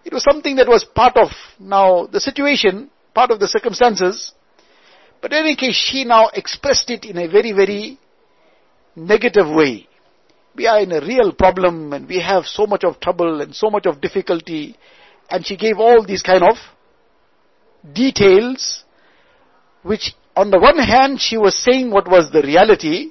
It 0.04 0.12
was 0.12 0.22
something 0.22 0.56
that 0.56 0.68
was 0.68 0.84
part 0.84 1.16
of 1.16 1.28
now 1.58 2.06
the 2.06 2.20
situation, 2.20 2.90
part 3.14 3.30
of 3.30 3.40
the 3.40 3.48
circumstances. 3.48 4.32
But 5.22 5.32
in 5.32 5.38
any 5.38 5.56
case, 5.56 5.74
she 5.74 6.04
now 6.04 6.28
expressed 6.28 6.90
it 6.90 7.04
in 7.04 7.16
a 7.16 7.26
very, 7.28 7.52
very 7.52 7.98
negative 8.94 9.48
way. 9.48 9.88
We 10.54 10.66
are 10.66 10.80
in 10.80 10.92
a 10.92 11.00
real 11.00 11.32
problem 11.32 11.92
and 11.92 12.08
we 12.08 12.20
have 12.20 12.44
so 12.44 12.66
much 12.66 12.84
of 12.84 13.00
trouble 13.00 13.40
and 13.40 13.54
so 13.54 13.70
much 13.70 13.86
of 13.86 14.00
difficulty. 14.00 14.76
And 15.30 15.44
she 15.44 15.56
gave 15.56 15.78
all 15.78 16.04
these 16.04 16.22
kind 16.22 16.42
of 16.42 16.56
details, 17.92 18.84
which 19.82 20.14
on 20.34 20.50
the 20.50 20.58
one 20.58 20.78
hand 20.78 21.20
she 21.20 21.36
was 21.36 21.56
saying 21.56 21.90
what 21.90 22.08
was 22.08 22.30
the 22.30 22.42
reality, 22.42 23.10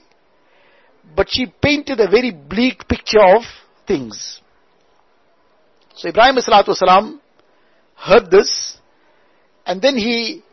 but 1.15 1.27
she 1.29 1.47
painted 1.62 2.00
a 2.00 2.09
very 2.09 2.31
bleak 2.31 2.88
picture 2.88 3.24
of 3.24 3.43
things. 3.88 4.41
So 5.95 6.09
Ibrahim 6.09 6.38
salam 6.39 7.21
heard 7.95 8.29
this, 8.29 8.77
and 9.65 9.81
then 9.81 9.97
he 9.97 10.43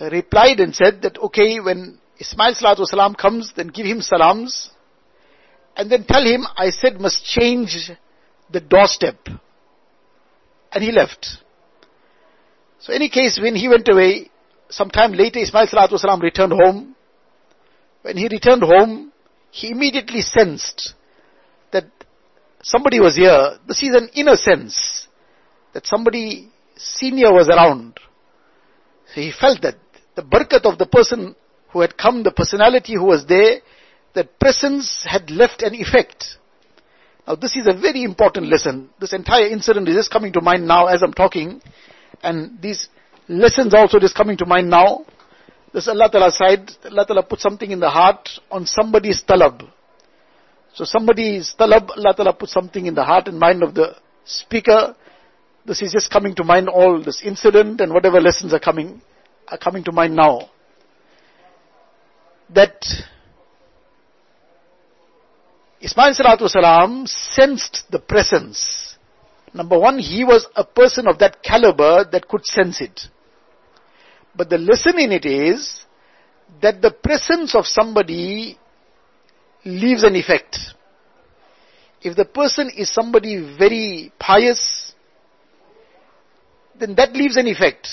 replied 0.00 0.60
and 0.60 0.74
said 0.74 1.02
that, 1.02 1.18
okay, 1.18 1.60
when 1.60 1.98
Ismail 2.18 2.54
salatu 2.54 3.16
comes, 3.16 3.52
then 3.56 3.68
give 3.68 3.86
him 3.86 4.00
salams, 4.00 4.70
and 5.76 5.90
then 5.90 6.04
tell 6.04 6.24
him 6.24 6.44
I 6.56 6.70
said 6.70 7.00
must 7.00 7.24
change 7.24 7.90
the 8.50 8.60
doorstep. 8.60 9.16
And 10.72 10.84
he 10.84 10.90
left. 10.92 11.26
So 12.80 12.92
in 12.92 12.96
any 12.96 13.08
case, 13.08 13.38
when 13.40 13.54
he 13.54 13.68
went 13.68 13.88
away, 13.88 14.30
sometime 14.68 15.12
later 15.12 15.38
Ismail 15.38 15.66
salatu 15.68 16.22
returned 16.22 16.52
home. 16.52 16.94
When 18.02 18.16
he 18.16 18.28
returned 18.28 18.62
home, 18.62 19.12
he 19.50 19.70
immediately 19.70 20.20
sensed 20.20 20.94
that 21.72 21.86
somebody 22.62 23.00
was 23.00 23.16
here. 23.16 23.58
This 23.66 23.82
is 23.82 23.94
an 23.94 24.10
inner 24.14 24.36
sense 24.36 25.06
that 25.72 25.86
somebody 25.86 26.50
senior 26.76 27.32
was 27.32 27.48
around. 27.48 27.98
So 29.14 29.20
he 29.20 29.32
felt 29.32 29.62
that 29.62 29.76
the 30.16 30.22
barakat 30.22 30.64
of 30.64 30.78
the 30.78 30.86
person 30.86 31.34
who 31.70 31.80
had 31.80 31.96
come, 31.96 32.22
the 32.22 32.30
personality 32.30 32.94
who 32.94 33.04
was 33.04 33.26
there, 33.26 33.58
that 34.14 34.38
presence 34.38 35.04
had 35.06 35.30
left 35.30 35.62
an 35.62 35.74
effect. 35.74 36.24
Now 37.26 37.34
this 37.34 37.56
is 37.56 37.66
a 37.66 37.78
very 37.78 38.02
important 38.02 38.46
lesson. 38.48 38.90
This 39.00 39.12
entire 39.12 39.46
incident 39.46 39.88
is 39.88 39.94
just 39.94 40.10
coming 40.10 40.32
to 40.32 40.40
mind 40.40 40.66
now 40.66 40.86
as 40.86 41.02
I'm 41.02 41.12
talking. 41.12 41.60
And 42.22 42.60
these 42.60 42.88
lessons 43.28 43.74
also 43.74 43.98
just 43.98 44.14
coming 44.14 44.36
to 44.38 44.46
mind 44.46 44.70
now. 44.70 45.04
This 45.78 45.86
Allah 45.86 46.10
Ta'ala 46.10 46.32
side, 46.32 46.72
Allah 46.90 47.06
Ta'ala 47.06 47.22
put 47.22 47.38
something 47.38 47.70
in 47.70 47.78
the 47.78 47.88
heart 47.88 48.28
on 48.50 48.66
somebody's 48.66 49.22
talab. 49.22 49.62
So 50.74 50.84
somebody's 50.84 51.54
talab, 51.56 51.90
Allah 51.96 52.14
Ta'ala 52.16 52.32
put 52.32 52.48
something 52.48 52.84
in 52.84 52.96
the 52.96 53.04
heart 53.04 53.28
and 53.28 53.38
mind 53.38 53.62
of 53.62 53.76
the 53.76 53.94
speaker. 54.24 54.96
This 55.64 55.80
is 55.80 55.92
just 55.92 56.10
coming 56.10 56.34
to 56.34 56.42
mind 56.42 56.68
all 56.68 57.00
this 57.00 57.22
incident 57.24 57.80
and 57.80 57.94
whatever 57.94 58.20
lessons 58.20 58.52
are 58.52 58.58
coming, 58.58 59.00
are 59.46 59.56
coming 59.56 59.84
to 59.84 59.92
mind 59.92 60.16
now. 60.16 60.50
That 62.52 62.82
Ismail 65.80 66.12
Salatu 66.12 66.48
Salam 66.48 67.06
sensed 67.06 67.84
the 67.88 68.00
presence. 68.00 68.96
Number 69.54 69.78
one, 69.78 70.00
he 70.00 70.24
was 70.24 70.44
a 70.56 70.64
person 70.64 71.06
of 71.06 71.20
that 71.20 71.40
caliber 71.44 72.04
that 72.10 72.26
could 72.26 72.44
sense 72.44 72.80
it. 72.80 73.02
But 74.38 74.50
the 74.50 74.58
lesson 74.58 75.00
in 75.00 75.10
it 75.10 75.26
is 75.26 75.84
that 76.62 76.80
the 76.80 76.92
presence 76.92 77.56
of 77.56 77.66
somebody 77.66 78.56
leaves 79.64 80.04
an 80.04 80.14
effect. 80.14 80.56
If 82.00 82.16
the 82.16 82.24
person 82.24 82.70
is 82.70 82.94
somebody 82.94 83.56
very 83.58 84.12
pious, 84.16 84.94
then 86.78 86.94
that 86.94 87.14
leaves 87.14 87.36
an 87.36 87.48
effect. 87.48 87.88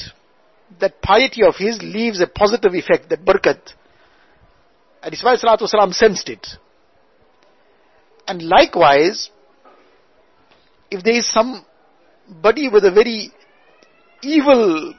That 0.80 1.02
piety 1.02 1.42
of 1.42 1.56
his 1.56 1.80
leaves 1.82 2.22
a 2.22 2.28
positive 2.28 2.76
effect, 2.76 3.10
that 3.10 3.26
barakat. 3.26 3.74
And 5.02 5.16
Ismail 5.16 5.38
Salatu 5.38 5.68
Salam 5.68 5.94
sensed 5.94 6.30
it. 6.30 6.46
And 8.28 8.44
likewise, 8.44 9.32
if 10.92 11.04
there 11.04 11.16
is 11.16 11.28
somebody 11.28 12.70
with 12.70 12.86
a 12.86 12.92
very 12.92 13.32
evil 14.22 14.94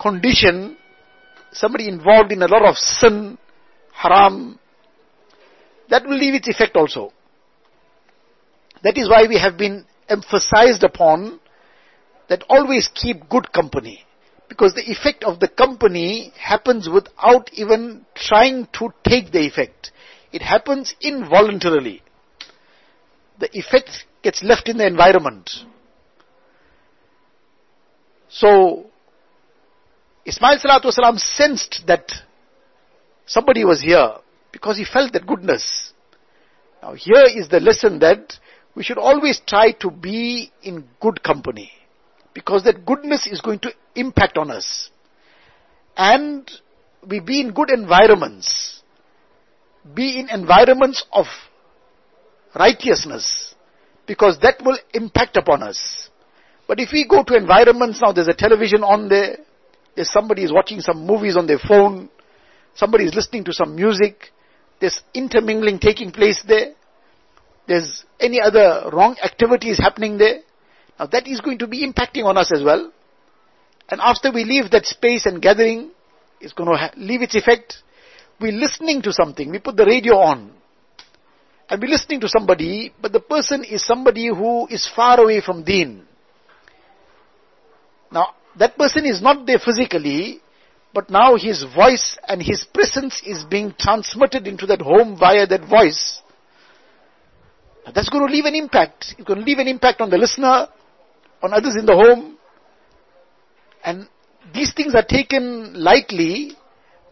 condition, 0.00 0.76
somebody 1.52 1.88
involved 1.88 2.32
in 2.32 2.42
a 2.42 2.46
lot 2.46 2.64
of 2.64 2.76
sin, 2.76 3.38
haram, 3.92 4.58
that 5.88 6.04
will 6.04 6.16
leave 6.16 6.34
its 6.34 6.48
effect 6.48 6.76
also. 6.76 7.12
That 8.82 8.96
is 8.96 9.08
why 9.08 9.26
we 9.28 9.38
have 9.38 9.56
been 9.56 9.84
emphasized 10.08 10.82
upon 10.82 11.40
that 12.28 12.44
always 12.48 12.88
keep 12.94 13.28
good 13.28 13.52
company. 13.52 14.04
Because 14.48 14.74
the 14.74 14.90
effect 14.90 15.22
of 15.24 15.38
the 15.38 15.48
company 15.48 16.32
happens 16.36 16.88
without 16.88 17.50
even 17.52 18.04
trying 18.14 18.68
to 18.78 18.92
take 19.06 19.32
the 19.32 19.46
effect. 19.46 19.92
It 20.32 20.42
happens 20.42 20.94
involuntarily. 21.00 22.02
The 23.38 23.48
effect 23.56 23.90
gets 24.22 24.42
left 24.42 24.68
in 24.68 24.78
the 24.78 24.86
environment. 24.86 25.50
So, 28.28 28.89
Ismail 30.30 30.58
salatu 30.60 30.86
wasalam 30.90 31.18
sensed 31.18 31.82
that 31.86 32.12
somebody 33.26 33.64
was 33.64 33.80
here 33.80 34.10
because 34.52 34.76
he 34.76 34.84
felt 34.84 35.12
that 35.12 35.26
goodness. 35.26 35.92
Now 36.82 36.94
here 36.94 37.24
is 37.26 37.48
the 37.48 37.60
lesson 37.60 37.98
that 38.00 38.34
we 38.74 38.82
should 38.82 38.98
always 38.98 39.40
try 39.46 39.72
to 39.84 39.90
be 39.90 40.52
in 40.62 40.84
good 41.00 41.22
company 41.22 41.72
because 42.32 42.62
that 42.64 42.86
goodness 42.86 43.26
is 43.26 43.40
going 43.40 43.58
to 43.60 43.72
impact 43.94 44.38
on 44.38 44.50
us. 44.50 44.90
And 45.96 46.48
we 47.06 47.20
be 47.20 47.40
in 47.40 47.52
good 47.52 47.70
environments. 47.70 48.82
Be 49.94 50.20
in 50.20 50.28
environments 50.28 51.04
of 51.12 51.26
righteousness 52.54 53.54
because 54.06 54.38
that 54.42 54.62
will 54.64 54.78
impact 54.94 55.36
upon 55.36 55.62
us. 55.62 56.08
But 56.68 56.78
if 56.78 56.90
we 56.92 57.06
go 57.08 57.24
to 57.24 57.36
environments 57.36 58.00
now, 58.00 58.12
there's 58.12 58.28
a 58.28 58.34
television 58.34 58.84
on 58.84 59.08
there, 59.08 59.38
somebody 60.08 60.44
is 60.44 60.52
watching 60.52 60.80
some 60.80 61.06
movies 61.06 61.36
on 61.36 61.46
their 61.46 61.58
phone. 61.58 62.08
Somebody 62.74 63.04
is 63.04 63.14
listening 63.14 63.44
to 63.44 63.52
some 63.52 63.74
music. 63.74 64.32
There's 64.80 65.00
intermingling 65.14 65.78
taking 65.78 66.12
place 66.12 66.42
there. 66.46 66.74
There's 67.66 68.04
any 68.18 68.40
other 68.40 68.90
wrong 68.92 69.16
activities 69.22 69.78
happening 69.78 70.18
there. 70.18 70.40
Now 70.98 71.06
that 71.06 71.26
is 71.26 71.40
going 71.40 71.58
to 71.58 71.66
be 71.66 71.86
impacting 71.86 72.24
on 72.24 72.36
us 72.36 72.52
as 72.54 72.62
well. 72.62 72.92
And 73.88 74.00
after 74.00 74.32
we 74.32 74.44
leave 74.44 74.70
that 74.70 74.86
space 74.86 75.26
and 75.26 75.42
gathering, 75.42 75.90
it's 76.40 76.52
going 76.52 76.70
to 76.70 76.76
ha- 76.76 76.92
leave 76.96 77.22
its 77.22 77.34
effect. 77.34 77.76
We're 78.40 78.52
listening 78.52 79.02
to 79.02 79.12
something. 79.12 79.50
We 79.50 79.58
put 79.58 79.76
the 79.76 79.84
radio 79.84 80.16
on. 80.16 80.52
And 81.68 81.80
we're 81.80 81.90
listening 81.90 82.20
to 82.20 82.28
somebody, 82.28 82.92
but 83.00 83.12
the 83.12 83.20
person 83.20 83.62
is 83.64 83.84
somebody 83.84 84.28
who 84.28 84.66
is 84.68 84.90
far 84.94 85.20
away 85.20 85.40
from 85.40 85.62
deen. 85.62 86.06
Now, 88.10 88.34
that 88.58 88.76
person 88.76 89.06
is 89.06 89.22
not 89.22 89.46
there 89.46 89.58
physically, 89.58 90.40
but 90.92 91.08
now 91.08 91.36
his 91.36 91.64
voice 91.74 92.18
and 92.26 92.42
his 92.42 92.64
presence 92.74 93.22
is 93.24 93.44
being 93.44 93.74
transmitted 93.78 94.46
into 94.46 94.66
that 94.66 94.80
home 94.80 95.16
via 95.18 95.46
that 95.46 95.68
voice. 95.68 96.20
Now 97.86 97.92
that's 97.92 98.08
going 98.08 98.26
to 98.26 98.32
leave 98.32 98.44
an 98.44 98.54
impact. 98.54 99.14
It's 99.16 99.26
going 99.26 99.38
to 99.38 99.44
leave 99.44 99.58
an 99.58 99.68
impact 99.68 100.00
on 100.00 100.10
the 100.10 100.18
listener, 100.18 100.68
on 101.42 101.52
others 101.52 101.76
in 101.78 101.86
the 101.86 101.94
home. 101.94 102.36
And 103.84 104.08
these 104.52 104.74
things 104.74 104.94
are 104.94 105.04
taken 105.04 105.74
lightly, 105.74 106.52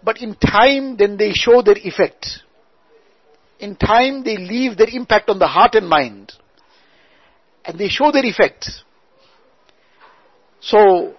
but 0.02 0.21
in 0.21 0.35
time 0.35 0.97
then 0.97 1.16
they 1.16 1.33
show 1.33 1.62
their 1.62 1.78
effect. 1.78 2.26
in 3.61 3.76
time 3.76 4.23
they 4.25 4.37
leave 4.37 4.76
their 4.76 4.88
impact 4.90 5.28
on 5.28 5.38
the 5.38 5.47
heart 5.47 5.75
and 5.75 5.88
mind. 5.88 6.33
And 7.64 7.78
they 7.78 7.88
show 7.88 8.11
their 8.12 8.25
effect. 8.25 8.71
So, 10.61 11.14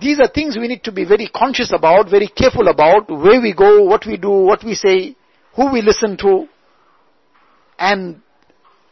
these 0.00 0.18
are 0.20 0.28
things 0.28 0.56
we 0.56 0.68
need 0.68 0.84
to 0.84 0.92
be 0.92 1.04
very 1.04 1.28
conscious 1.34 1.72
about, 1.72 2.10
very 2.10 2.28
careful 2.28 2.68
about, 2.68 3.10
where 3.10 3.40
we 3.40 3.54
go, 3.54 3.84
what 3.84 4.06
we 4.06 4.16
do, 4.16 4.30
what 4.30 4.64
we 4.64 4.74
say, 4.74 5.16
who 5.54 5.72
we 5.72 5.82
listen 5.82 6.16
to, 6.18 6.48
and 7.78 8.20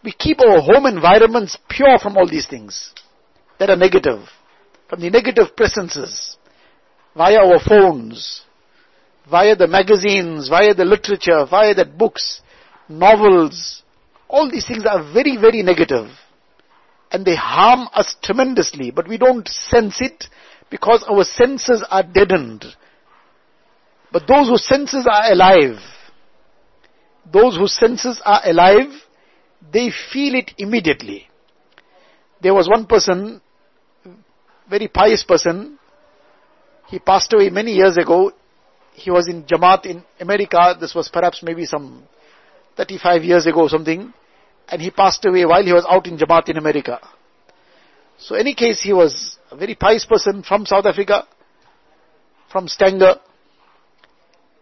we 0.05 0.13
keep 0.13 0.41
our 0.41 0.61
home 0.61 0.87
environments 0.87 1.57
pure 1.69 1.99
from 1.99 2.17
all 2.17 2.29
these 2.29 2.47
things 2.47 2.93
that 3.59 3.71
are 3.71 3.77
negative, 3.77 4.21
from 4.89 5.01
the 5.01 5.11
negative 5.11 5.57
presences, 5.57 6.37
via 7.17 7.39
our 7.39 7.61
phones, 7.61 8.43
via 9.31 9.57
the 9.57 9.67
magazines, 9.67 10.49
via 10.49 10.75
the 10.75 10.85
literature, 10.85 11.47
via 11.49 11.75
the 11.75 11.85
books, 11.85 12.43
novels, 12.89 13.83
all 14.29 14.51
these 14.51 14.67
things 14.67 14.85
are 14.87 15.13
very, 15.13 15.37
very 15.37 15.63
negative. 15.63 16.09
And 17.11 17.25
they 17.25 17.35
harm 17.35 17.89
us 17.93 18.15
tremendously, 18.23 18.91
but 18.91 19.09
we 19.09 19.19
don't 19.19 19.47
sense 19.49 20.01
it 20.01 20.27
because 20.71 21.05
our 21.09 21.25
senses 21.25 21.85
are 21.91 22.03
deadened. 22.03 22.65
But 24.13 24.27
those 24.27 24.49
whose 24.49 24.67
senses 24.67 25.07
are 25.11 25.33
alive, 25.33 25.79
those 27.31 27.57
whose 27.57 27.73
senses 27.77 28.21
are 28.25 28.41
alive, 28.45 28.91
they 29.73 29.91
feel 30.13 30.35
it 30.35 30.53
immediately. 30.59 31.29
There 32.43 32.55
was 32.55 32.69
one 32.69 32.87
person, 32.87 33.41
very 34.69 34.89
pious 34.89 35.23
person, 35.25 35.79
he 36.91 36.99
passed 36.99 37.33
away 37.33 37.51
many 37.51 37.73
years 37.73 37.97
ago. 37.97 38.33
He 38.95 39.11
was 39.13 39.29
in 39.29 39.45
Jamaat 39.45 39.87
in 39.87 40.03
America. 40.19 40.77
This 40.79 40.93
was 40.93 41.09
perhaps 41.09 41.41
maybe 41.41 41.65
some 41.65 42.03
35 42.77 43.23
years 43.23 43.47
ago 43.47 43.61
or 43.61 43.69
something. 43.69 44.13
And 44.69 44.83
he 44.83 44.91
passed 44.91 45.25
away 45.25 45.45
while 45.45 45.63
he 45.63 45.73
was 45.73 45.87
out 45.89 46.09
in 46.09 46.19
Jamaat 46.19 46.49
in 46.49 46.57
America. 46.57 46.99
So 48.21 48.35
any 48.35 48.55
case, 48.55 48.81
he 48.83 48.93
was 48.93 49.39
a 49.51 49.57
very 49.57 49.75
pious 49.75 50.05
person 50.05 50.43
from 50.43 50.67
South 50.67 50.85
Africa, 50.85 51.27
from 52.53 52.69
Stanger. 52.69 53.15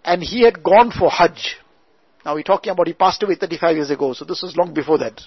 And 0.04 0.22
he 0.22 0.44
had 0.44 0.62
gone 0.62 0.90
for 0.90 1.10
Hajj. 1.10 1.56
Now 2.24 2.34
we're 2.34 2.42
talking 2.42 2.72
about 2.72 2.86
he 2.86 2.92
passed 2.92 3.22
away 3.22 3.34
35 3.34 3.76
years 3.76 3.90
ago, 3.90 4.12
so 4.12 4.24
this 4.24 4.42
was 4.42 4.56
long 4.56 4.72
before 4.72 4.98
that. 4.98 5.20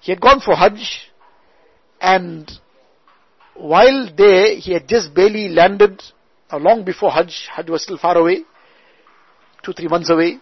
He 0.00 0.12
had 0.12 0.20
gone 0.20 0.40
for 0.40 0.54
Hajj, 0.54 1.10
and 2.00 2.50
while 3.54 4.10
there, 4.16 4.56
he 4.56 4.72
had 4.72 4.88
just 4.88 5.14
barely 5.14 5.48
landed, 5.48 6.02
uh, 6.50 6.58
long 6.58 6.84
before 6.84 7.10
Hajj, 7.10 7.48
Hajj 7.54 7.70
was 7.70 7.82
still 7.82 7.98
far 7.98 8.16
away, 8.18 8.44
two, 9.62 9.72
three 9.72 9.88
months 9.88 10.10
away, 10.10 10.38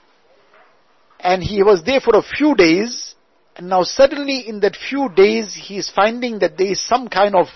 and 1.21 1.43
he 1.43 1.63
was 1.63 1.83
there 1.85 2.01
for 2.01 2.17
a 2.17 2.23
few 2.23 2.55
days, 2.55 3.12
and 3.57 3.69
now 3.69 3.83
suddenly 3.83 4.49
in 4.49 4.61
that 4.61 4.77
few 4.77 5.09
days, 5.15 5.55
he 5.55 5.77
is 5.77 5.91
finding 5.91 6.39
that 6.39 6.57
there 6.57 6.69
is 6.69 6.81
some 6.81 7.09
kind 7.09 7.35
of 7.35 7.47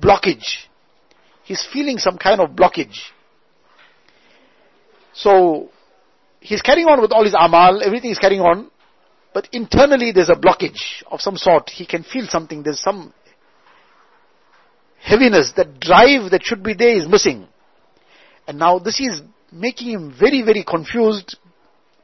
blockage. 0.00 0.66
He's 1.44 1.66
feeling 1.72 1.98
some 1.98 2.18
kind 2.18 2.40
of 2.40 2.50
blockage. 2.50 2.98
So, 5.14 5.70
he's 6.40 6.62
carrying 6.62 6.86
on 6.86 7.00
with 7.00 7.12
all 7.12 7.24
his 7.24 7.34
amal, 7.38 7.82
everything 7.82 8.10
is 8.10 8.18
carrying 8.18 8.40
on, 8.40 8.70
but 9.32 9.48
internally 9.52 10.12
there's 10.12 10.28
a 10.28 10.34
blockage 10.34 11.02
of 11.10 11.20
some 11.20 11.36
sort. 11.36 11.70
He 11.70 11.86
can 11.86 12.02
feel 12.02 12.26
something, 12.28 12.62
there's 12.62 12.80
some 12.80 13.12
heaviness, 15.00 15.52
that 15.56 15.80
drive 15.80 16.30
that 16.32 16.42
should 16.42 16.62
be 16.62 16.74
there 16.74 16.96
is 16.96 17.08
missing. 17.08 17.46
And 18.46 18.58
now 18.58 18.78
this 18.78 19.00
is 19.00 19.22
making 19.52 19.90
him 19.90 20.14
very, 20.18 20.42
very 20.42 20.64
confused, 20.64 21.36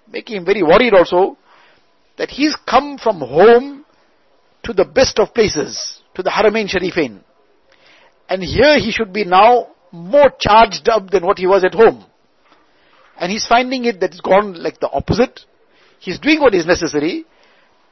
making 0.09 0.37
him 0.37 0.45
very 0.45 0.63
worried 0.63 0.95
also, 0.95 1.37
that 2.17 2.31
he's 2.31 2.57
come 2.69 2.99
from 2.99 3.19
home 3.19 3.85
to 4.65 4.73
the 4.73 4.85
best 4.85 5.19
of 5.19 5.35
places, 5.35 6.01
to 6.15 6.23
the 6.23 6.31
Haramain 6.31 6.69
Sharifain. 6.69 7.23
And 8.29 8.43
here 8.43 8.79
he 8.79 8.91
should 8.91 9.13
be 9.13 9.25
now 9.25 9.69
more 9.93 10.31
charged 10.39 10.89
up 10.89 11.11
than 11.11 11.25
what 11.25 11.39
he 11.39 11.47
was 11.47 11.65
at 11.65 11.75
home. 11.75 12.05
And 13.19 13.31
he's 13.31 13.47
finding 13.47 13.85
it 13.85 14.01
that 14.01 14.11
it's 14.11 14.21
gone 14.21 14.55
like 14.61 14.81
the 14.81 14.91
opposite. 14.91 15.41
He's 16.01 16.19
doing 16.19 16.41
what 16.41 16.55
is 16.55 16.67
necessary, 16.67 17.25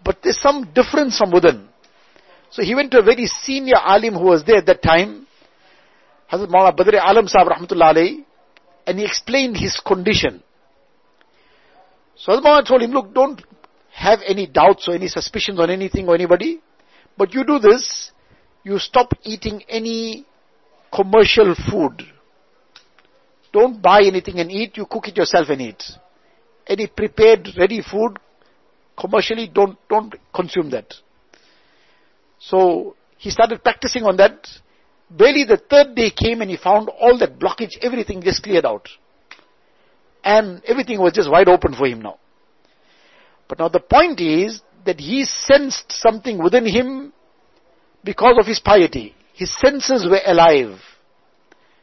but 0.05 0.18
there's 0.23 0.40
some 0.40 0.73
difference 0.75 1.16
from 1.18 1.31
within. 1.31 1.68
So 2.51 2.62
he 2.62 2.75
went 2.75 2.90
to 2.92 2.99
a 2.99 3.03
very 3.03 3.27
senior 3.27 3.77
alim 3.77 4.14
who 4.14 4.25
was 4.25 4.44
there 4.44 4.57
at 4.57 4.66
that 4.66 4.83
time, 4.83 5.27
Hazrat 6.31 6.49
Maulana 6.49 6.77
Badr 6.77 6.96
Alam 6.96 7.29
Sahib 7.29 7.49
Rahmatullah 7.49 7.94
alayhi, 7.94 8.25
and 8.87 8.99
he 8.99 9.05
explained 9.05 9.57
his 9.57 9.81
condition. 9.87 10.42
So 12.16 12.33
Hazrat 12.33 12.42
Maulana 12.42 12.66
told 12.66 12.83
him, 12.83 12.90
look, 12.90 13.14
don't 13.14 13.40
have 13.92 14.20
any 14.26 14.46
doubts 14.46 14.88
or 14.88 14.94
any 14.94 15.09
suspicions 15.09 15.61
on 15.61 15.70
anything 15.70 16.09
or 16.09 16.14
anybody, 16.14 16.61
but 17.16 17.35
you 17.35 17.44
do 17.44 17.59
this, 17.59 18.11
you 18.64 18.78
stop 18.78 19.12
eating 19.22 19.62
any 19.68 20.26
commercial 20.92 21.55
food. 21.70 22.02
Don't 23.52 23.83
buy 23.83 24.02
anything 24.02 24.38
and 24.38 24.50
eat, 24.50 24.76
you 24.76 24.87
cook 24.87 25.09
it 25.09 25.16
yourself 25.16 25.48
and 25.50 25.61
eat. 25.61 25.83
Any 26.66 26.87
prepared, 26.87 27.48
ready 27.59 27.83
food, 27.83 28.18
commercially, 28.98 29.50
don't, 29.52 29.76
don't 29.88 30.14
consume 30.35 30.70
that. 30.70 30.94
So 32.38 32.96
he 33.18 33.31
started 33.31 33.62
practicing 33.62 34.05
on 34.05 34.16
that. 34.16 34.48
Barely 35.11 35.44
the 35.44 35.59
third 35.59 35.94
day 35.94 36.11
came 36.11 36.40
and 36.40 36.50
he 36.50 36.57
found 36.57 36.88
all 36.88 37.18
that 37.18 37.38
blockage, 37.38 37.76
everything 37.83 38.22
just 38.22 38.42
cleared 38.42 38.64
out. 38.64 38.88
And 40.24 40.62
everything 40.64 41.00
was 41.00 41.12
just 41.12 41.31
wide 41.31 41.48
open 41.48 41.74
for 41.74 41.87
him 41.87 42.00
now. 42.00 42.18
But 43.53 43.59
now 43.59 43.69
the 43.69 43.81
point 43.81 44.19
is 44.19 44.62
that 44.87 44.99
he 44.99 45.27
sensed 45.27 45.93
something 45.93 46.43
within 46.43 46.65
him 46.65 47.12
because 48.03 48.38
of 48.41 48.47
his 48.47 48.59
piety. 48.59 49.15
His 49.35 49.55
senses 49.59 50.09
were 50.09 50.23
alive. 50.25 50.81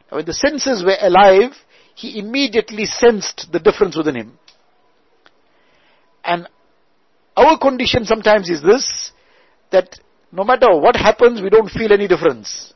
Now 0.10 0.18
when 0.18 0.26
the 0.26 0.34
senses 0.34 0.84
were 0.84 0.98
alive, 1.00 1.52
he 1.94 2.18
immediately 2.18 2.86
sensed 2.86 3.50
the 3.52 3.60
difference 3.60 3.96
within 3.96 4.16
him. 4.16 4.40
And 6.24 6.48
our 7.38 7.56
condition 7.60 8.04
sometimes 8.04 8.50
is 8.50 8.64
this, 8.64 9.12
that 9.70 10.00
no 10.32 10.44
matter 10.44 10.76
what 10.76 10.96
happens, 10.96 11.40
we 11.40 11.52
don't 11.52 11.70
feel 11.70 11.94
any 11.94 12.08
difference. 12.08 12.74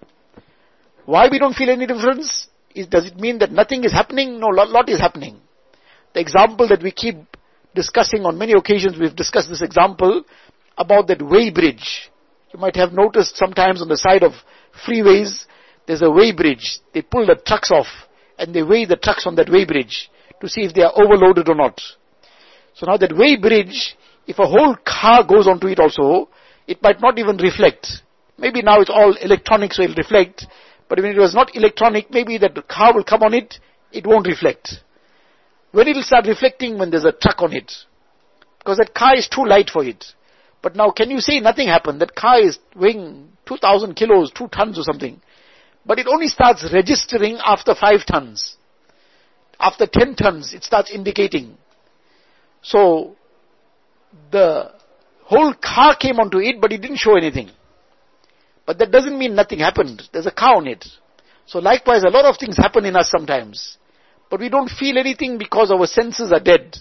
Why 1.07 1.29
we 1.31 1.39
don't 1.39 1.55
feel 1.55 1.71
any 1.71 1.87
difference? 1.87 2.45
Is, 2.75 2.85
does 2.85 3.07
it 3.07 3.17
mean 3.17 3.39
that 3.39 3.51
nothing 3.51 3.85
is 3.85 3.91
happening? 3.91 4.39
No, 4.39 4.49
lot, 4.49 4.69
lot 4.69 4.87
is 4.87 4.99
happening. 4.99 5.41
The 6.13 6.19
example 6.19 6.67
that 6.67 6.83
we 6.83 6.91
keep 6.91 7.15
discussing 7.75 8.25
on 8.25 8.37
many 8.37 8.53
occasions, 8.53 8.97
we've 8.99 9.15
discussed 9.15 9.49
this 9.49 9.61
example 9.61 10.23
about 10.77 11.07
that 11.07 11.21
weigh 11.21 11.49
bridge. 11.49 12.09
You 12.53 12.59
might 12.59 12.75
have 12.75 12.93
noticed 12.93 13.35
sometimes 13.35 13.81
on 13.81 13.89
the 13.89 13.97
side 13.97 14.23
of 14.23 14.33
freeways, 14.87 15.45
there's 15.87 16.01
a 16.01 16.09
weigh 16.09 16.31
bridge. 16.31 16.79
They 16.93 17.01
pull 17.01 17.25
the 17.25 17.35
trucks 17.35 17.71
off 17.71 17.87
and 18.37 18.53
they 18.53 18.63
weigh 18.63 18.85
the 18.85 18.95
trucks 18.95 19.25
on 19.25 19.35
that 19.35 19.49
weigh 19.49 19.65
bridge 19.65 20.09
to 20.41 20.49
see 20.49 20.61
if 20.61 20.73
they 20.73 20.81
are 20.81 20.93
overloaded 20.95 21.49
or 21.49 21.55
not. 21.55 21.79
So 22.75 22.85
now 22.85 22.97
that 22.97 23.15
weigh 23.15 23.37
bridge, 23.37 23.95
if 24.27 24.39
a 24.39 24.47
whole 24.47 24.75
car 24.85 25.23
goes 25.23 25.47
onto 25.47 25.67
it 25.67 25.79
also, 25.79 26.29
it 26.67 26.81
might 26.81 27.01
not 27.01 27.19
even 27.19 27.37
reflect. 27.37 27.87
Maybe 28.37 28.61
now 28.61 28.81
it's 28.81 28.89
all 28.89 29.15
electronic 29.21 29.73
so 29.73 29.83
it'll 29.83 29.95
reflect, 29.95 30.45
but 30.89 30.99
when 30.99 31.11
it 31.11 31.19
was 31.19 31.35
not 31.35 31.55
electronic, 31.55 32.11
maybe 32.11 32.37
that 32.39 32.67
car 32.67 32.93
will 32.93 33.03
come 33.03 33.23
on 33.23 33.33
it, 33.33 33.59
it 33.91 34.07
won't 34.07 34.27
reflect. 34.27 34.75
When 35.73 35.87
it 35.87 35.95
will 35.95 36.03
start 36.03 36.27
reflecting 36.27 36.77
when 36.77 36.91
there's 36.91 37.03
a 37.03 37.11
truck 37.11 37.41
on 37.41 37.51
it. 37.51 37.73
Because 38.59 38.77
that 38.77 38.93
car 38.93 39.15
is 39.15 39.27
too 39.27 39.43
light 39.43 39.69
for 39.69 39.83
it. 39.83 40.05
But 40.61 40.75
now 40.75 40.91
can 40.91 41.09
you 41.09 41.19
say 41.19 41.39
nothing 41.39 41.67
happened? 41.67 41.99
That 41.99 42.15
car 42.15 42.39
is 42.39 42.59
weighing 42.75 43.29
2000 43.47 43.95
kilos, 43.95 44.31
2 44.31 44.47
tons 44.49 44.79
or 44.79 44.83
something. 44.83 45.19
But 45.85 45.99
it 45.99 46.07
only 46.07 46.27
starts 46.27 46.69
registering 46.71 47.39
after 47.43 47.73
5 47.75 48.05
tons. 48.05 48.55
After 49.59 49.87
10 49.87 50.15
tons, 50.15 50.53
it 50.53 50.63
starts 50.63 50.91
indicating. 50.91 51.57
So, 52.61 53.15
the 54.31 54.71
whole 55.23 55.53
car 55.53 55.95
came 55.95 56.19
onto 56.19 56.37
it, 56.37 56.61
but 56.61 56.71
it 56.71 56.81
didn't 56.81 56.97
show 56.97 57.17
anything. 57.17 57.49
But 58.65 58.77
that 58.77 58.91
doesn't 58.91 59.17
mean 59.17 59.35
nothing 59.35 59.59
happened. 59.59 60.03
There's 60.13 60.27
a 60.27 60.31
car 60.31 60.55
on 60.55 60.67
it. 60.67 60.85
So 61.47 61.59
likewise, 61.59 62.03
a 62.03 62.09
lot 62.09 62.25
of 62.25 62.37
things 62.37 62.55
happen 62.57 62.85
in 62.85 62.95
us 62.95 63.09
sometimes. 63.09 63.77
But 64.33 64.39
we 64.39 64.49
don't 64.49 64.67
feel 64.67 64.97
anything 64.97 65.37
because 65.37 65.69
our 65.69 65.85
senses 65.85 66.31
are 66.31 66.39
dead. 66.39 66.75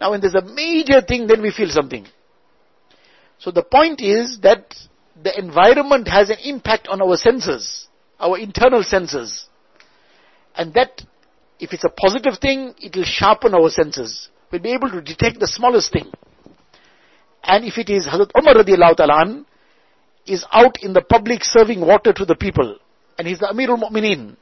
Now 0.00 0.12
when 0.12 0.22
there's 0.22 0.34
a 0.34 0.40
major 0.40 1.02
thing, 1.02 1.26
then 1.26 1.42
we 1.42 1.50
feel 1.50 1.68
something. 1.68 2.06
So 3.36 3.50
the 3.50 3.62
point 3.62 4.00
is 4.00 4.38
that 4.40 4.74
the 5.22 5.38
environment 5.38 6.08
has 6.08 6.30
an 6.30 6.38
impact 6.42 6.88
on 6.88 7.02
our 7.02 7.18
senses, 7.18 7.88
our 8.18 8.38
internal 8.38 8.82
senses. 8.82 9.46
And 10.56 10.72
that, 10.72 11.02
if 11.60 11.74
it's 11.74 11.84
a 11.84 11.90
positive 11.90 12.38
thing, 12.38 12.72
it 12.78 12.96
will 12.96 13.04
sharpen 13.04 13.52
our 13.52 13.68
senses. 13.68 14.30
We'll 14.50 14.62
be 14.62 14.72
able 14.72 14.88
to 14.88 15.02
detect 15.02 15.40
the 15.40 15.46
smallest 15.46 15.92
thing. 15.92 16.10
And 17.42 17.66
if 17.66 17.76
it 17.76 17.90
is 17.90 18.06
Hazrat 18.06 18.30
Umar 18.34 18.54
radiallahu 18.54 18.96
ta'ala 18.96 19.44
is 20.24 20.46
out 20.50 20.82
in 20.82 20.94
the 20.94 21.02
public 21.02 21.44
serving 21.44 21.82
water 21.82 22.14
to 22.14 22.24
the 22.24 22.34
people, 22.34 22.78
and 23.18 23.28
he's 23.28 23.40
the 23.40 23.48
Amirul 23.52 23.90
Mu'mineen. 23.90 24.38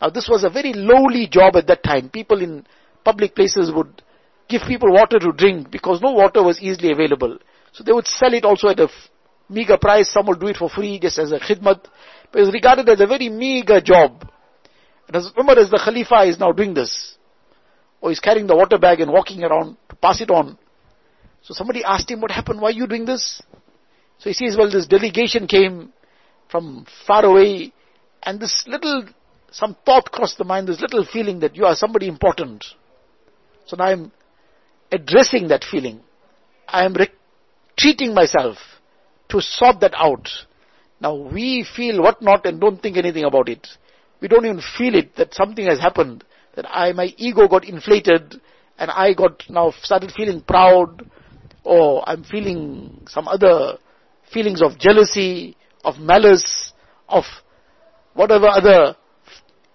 Now 0.00 0.10
this 0.10 0.28
was 0.28 0.44
a 0.44 0.50
very 0.50 0.72
lowly 0.72 1.26
job 1.26 1.56
at 1.56 1.66
that 1.66 1.82
time. 1.82 2.08
People 2.08 2.42
in 2.42 2.66
public 3.04 3.34
places 3.34 3.70
would 3.74 4.02
give 4.48 4.62
people 4.66 4.92
water 4.92 5.18
to 5.18 5.32
drink 5.32 5.70
because 5.70 6.00
no 6.00 6.12
water 6.12 6.42
was 6.42 6.60
easily 6.60 6.92
available. 6.92 7.38
So 7.72 7.84
they 7.84 7.92
would 7.92 8.06
sell 8.06 8.34
it 8.34 8.44
also 8.44 8.68
at 8.68 8.80
a 8.80 8.88
meager 9.48 9.78
price. 9.78 10.10
Some 10.10 10.26
would 10.26 10.40
do 10.40 10.48
it 10.48 10.56
for 10.56 10.68
free 10.68 10.98
just 10.98 11.18
as 11.18 11.32
a 11.32 11.38
khidmat. 11.38 11.84
But 12.32 12.38
it 12.38 12.40
was 12.40 12.52
regarded 12.52 12.88
as 12.88 13.00
a 13.00 13.06
very 13.06 13.28
meager 13.28 13.80
job. 13.80 14.28
And 15.06 15.16
as 15.16 15.30
Umar 15.38 15.58
as 15.58 15.70
the 15.70 15.80
Khalifa 15.82 16.22
is 16.28 16.38
now 16.38 16.52
doing 16.52 16.74
this. 16.74 17.16
Or 18.00 18.10
he's 18.10 18.20
carrying 18.20 18.46
the 18.46 18.56
water 18.56 18.78
bag 18.78 19.00
and 19.00 19.12
walking 19.12 19.44
around 19.44 19.76
to 19.88 19.96
pass 19.96 20.20
it 20.20 20.30
on. 20.30 20.58
So 21.42 21.54
somebody 21.54 21.84
asked 21.84 22.10
him, 22.10 22.20
what 22.20 22.30
happened? 22.30 22.60
Why 22.60 22.68
are 22.68 22.72
you 22.72 22.86
doing 22.86 23.04
this? 23.04 23.42
So 24.18 24.30
he 24.30 24.34
says, 24.34 24.56
well, 24.56 24.70
this 24.70 24.86
delegation 24.86 25.46
came 25.46 25.92
from 26.50 26.86
far 27.06 27.24
away 27.24 27.72
and 28.22 28.38
this 28.38 28.64
little, 28.66 29.04
some 29.52 29.76
thought 29.84 30.10
crossed 30.12 30.38
the 30.38 30.44
mind, 30.44 30.68
this 30.68 30.80
little 30.80 31.04
feeling 31.04 31.40
that 31.40 31.56
you 31.56 31.64
are 31.64 31.74
somebody 31.74 32.08
important. 32.08 32.64
So 33.66 33.76
now 33.76 33.84
I'm 33.84 34.12
addressing 34.92 35.48
that 35.48 35.64
feeling. 35.64 36.00
I 36.66 36.84
am 36.84 36.94
retreating 36.94 38.14
myself 38.14 38.56
to 39.28 39.40
sort 39.40 39.80
that 39.80 39.94
out. 39.94 40.28
Now 41.00 41.14
we 41.14 41.66
feel 41.76 42.02
what 42.02 42.22
not 42.22 42.46
and 42.46 42.60
don't 42.60 42.80
think 42.80 42.96
anything 42.96 43.24
about 43.24 43.48
it. 43.48 43.66
We 44.20 44.28
don't 44.28 44.44
even 44.44 44.62
feel 44.76 44.94
it 44.94 45.16
that 45.16 45.34
something 45.34 45.66
has 45.66 45.80
happened, 45.80 46.24
that 46.54 46.66
I, 46.68 46.92
my 46.92 47.14
ego 47.16 47.48
got 47.48 47.64
inflated 47.64 48.40
and 48.78 48.90
I 48.90 49.14
got 49.14 49.44
now 49.48 49.72
started 49.82 50.12
feeling 50.12 50.42
proud 50.42 51.08
or 51.64 52.08
I'm 52.08 52.24
feeling 52.24 53.02
some 53.06 53.28
other 53.28 53.78
feelings 54.32 54.62
of 54.62 54.78
jealousy, 54.78 55.56
of 55.84 55.98
malice, 55.98 56.72
of 57.08 57.24
whatever 58.14 58.46
other 58.46 58.96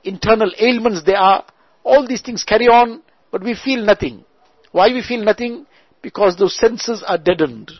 internal 0.04 0.50
ailments 0.58 1.02
there 1.04 1.18
are. 1.18 1.44
All 1.84 2.06
these 2.06 2.22
things 2.22 2.44
carry 2.44 2.66
on, 2.66 3.02
but 3.30 3.42
we 3.42 3.54
feel 3.54 3.84
nothing. 3.84 4.24
Why 4.72 4.88
we 4.88 5.02
feel 5.02 5.24
nothing? 5.24 5.66
Because 6.02 6.36
those 6.36 6.56
senses 6.56 7.02
are 7.06 7.18
deadened. 7.18 7.72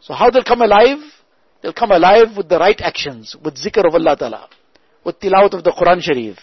So 0.00 0.14
how 0.14 0.30
they'll 0.30 0.44
come 0.44 0.62
alive? 0.62 0.98
They'll 1.62 1.72
come 1.72 1.90
alive 1.90 2.36
with 2.36 2.48
the 2.48 2.58
right 2.58 2.80
actions, 2.80 3.34
with 3.42 3.56
zikr 3.56 3.86
of 3.86 3.94
Allah 3.94 4.16
Ta'ala, 4.16 4.48
with 5.04 5.18
tilawat 5.18 5.54
of 5.54 5.64
the 5.64 5.72
Quran 5.72 6.00
Sharif, 6.00 6.38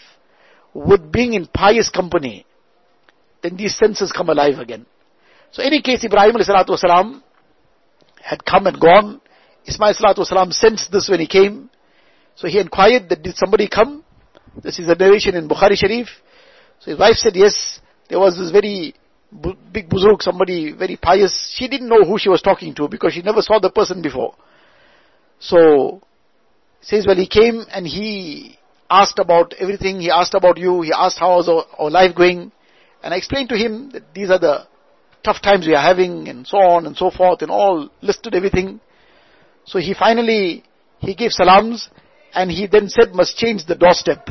with 0.74 1.10
being 1.10 1.32
in 1.32 1.46
pious 1.46 1.88
company. 1.88 2.44
Then 3.42 3.56
these 3.56 3.76
senses 3.76 4.12
come 4.12 4.28
alive 4.28 4.58
again. 4.58 4.84
So 5.52 5.62
any 5.62 5.80
case, 5.80 6.04
Ibrahim 6.04 6.34
والسلام, 6.34 7.22
had 8.22 8.44
come 8.44 8.66
and 8.66 8.78
gone. 8.78 9.20
Ismail 9.66 9.94
والسلام, 9.94 10.52
sensed 10.52 10.92
this 10.92 11.08
when 11.08 11.20
he 11.20 11.26
came. 11.26 11.70
So 12.34 12.48
he 12.48 12.58
inquired 12.58 13.08
that 13.08 13.22
did 13.22 13.36
somebody 13.36 13.68
come? 13.68 14.04
This 14.61 14.79
is 14.79 14.89
a 14.89 14.95
narration 14.95 15.35
in 15.35 15.47
Bukhari 15.47 15.75
Sharif. 15.75 16.07
So 16.79 16.91
his 16.91 16.99
wife 16.99 17.15
said 17.15 17.35
yes. 17.35 17.79
There 18.09 18.19
was 18.19 18.37
this 18.37 18.51
very 18.51 18.93
big 19.71 19.89
buzurg, 19.89 20.21
somebody 20.21 20.73
very 20.73 20.97
pious. 20.97 21.53
She 21.55 21.67
didn't 21.67 21.87
know 21.87 22.03
who 22.03 22.17
she 22.17 22.29
was 22.29 22.41
talking 22.41 22.75
to 22.75 22.87
because 22.87 23.13
she 23.13 23.21
never 23.21 23.41
saw 23.41 23.59
the 23.59 23.69
person 23.69 24.01
before. 24.01 24.35
So, 25.39 26.01
says, 26.81 27.05
well, 27.07 27.15
he 27.15 27.27
came 27.27 27.63
and 27.71 27.87
he 27.87 28.57
asked 28.89 29.19
about 29.19 29.53
everything. 29.57 30.01
He 30.01 30.11
asked 30.11 30.33
about 30.33 30.57
you. 30.57 30.81
He 30.81 30.91
asked 30.93 31.17
how 31.17 31.37
was 31.37 31.47
our, 31.47 31.65
our 31.79 31.89
life 31.89 32.15
going. 32.15 32.51
And 33.01 33.13
I 33.13 33.17
explained 33.17 33.49
to 33.49 33.57
him 33.57 33.91
that 33.93 34.13
these 34.13 34.29
are 34.29 34.39
the 34.39 34.67
tough 35.23 35.41
times 35.41 35.65
we 35.65 35.75
are 35.75 35.81
having 35.81 36.27
and 36.27 36.45
so 36.45 36.57
on 36.57 36.85
and 36.85 36.97
so 36.97 37.09
forth 37.09 37.41
and 37.41 37.49
all 37.49 37.89
listed 38.01 38.35
everything. 38.35 38.81
So 39.65 39.79
he 39.79 39.93
finally, 39.93 40.63
he 40.99 41.15
gave 41.15 41.31
salams 41.31 41.89
and 42.33 42.51
he 42.51 42.67
then 42.67 42.89
said 42.89 43.13
must 43.13 43.37
change 43.37 43.65
the 43.65 43.75
doorstep. 43.75 44.27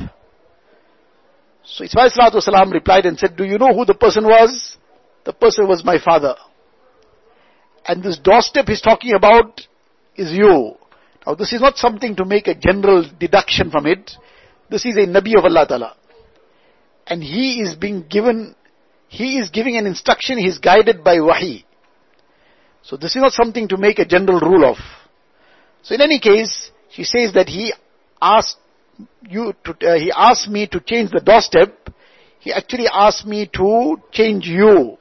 So 1.65 1.85
Ismail 1.85 2.11
Salam 2.41 2.71
replied 2.71 3.07
and 3.07 3.19
said, 3.19 3.37
do 3.37 3.45
you 3.45 3.59
know 3.59 3.75
who 3.75 3.85
the 3.85 3.95
person 3.95 4.25
was? 4.25 4.77
The 5.25 5.33
person 5.33 5.69
was 5.69 5.85
my 5.85 5.99
father. 6.03 6.35
And 7.87 8.03
this 8.03 8.19
doorstep 8.19 8.67
he's 8.67 8.81
talking 8.81 9.15
about 9.15 9.61
is 10.17 10.33
you. 10.33 10.75
Now 11.27 11.35
this 11.35 11.53
is 11.53 11.61
not 11.61 11.77
something 11.77 12.17
to 12.17 12.25
make 12.25 12.47
a 12.49 12.55
general 12.55 13.05
deduction 13.19 13.71
from 13.71 13.87
it. 13.87 14.13
This 14.71 14.85
is 14.87 14.97
a 14.97 15.07
Nabi 15.07 15.37
of 15.37 15.45
Allah 15.45 15.67
Ta'ala. 15.67 15.97
And 17.07 17.23
he 17.23 17.61
is 17.61 17.75
being 17.75 18.07
given, 18.09 18.55
he 19.09 19.39
is 19.39 19.51
giving 19.51 19.77
an 19.77 19.87
instruction, 19.87 20.39
he 20.39 20.47
is 20.47 20.59
guided 20.59 21.03
by 21.03 21.21
wahi. 21.21 21.65
So 22.83 22.97
this 22.97 23.17
is 23.17 23.23
not 23.23 23.33
something 23.33 23.69
to 23.69 23.77
make 23.77 23.99
a 23.99 24.05
general 24.05 24.41
rule 24.41 24.71
of. 24.71 24.77
So 25.83 25.95
in 25.95 26.01
any 26.01 26.19
case, 26.19 26.71
she 26.91 27.05
says 27.05 27.35
that 27.35 27.49
he 27.49 27.73
asked 28.21 28.57
you 29.29 29.55
to, 29.65 29.71
uh, 29.89 29.99
he 29.99 30.13
asked 30.15 30.49
me 30.49 30.67
to 30.69 30.81
change 30.81 31.11
the 31.11 31.21
doorstep. 31.21 31.91
He 32.41 32.53
actually 32.53 32.87
asked 32.93 33.27
me 33.27 33.49
to 33.55 33.97
change 34.13 34.47
you. 34.47 34.99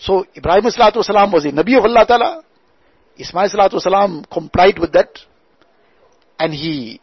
So 0.00 0.26
Ibrahim 0.36 0.64
salatu 0.64 0.96
was 0.96 1.44
a 1.44 1.48
Nabi 1.50 1.78
of 1.78 1.84
Allah 1.84 2.06
Ta'ala. 2.06 2.44
Ismail 3.16 3.48
salatu 3.48 4.30
complied 4.30 4.78
with 4.78 4.92
that. 4.92 5.18
And 6.38 6.52
he 6.52 7.00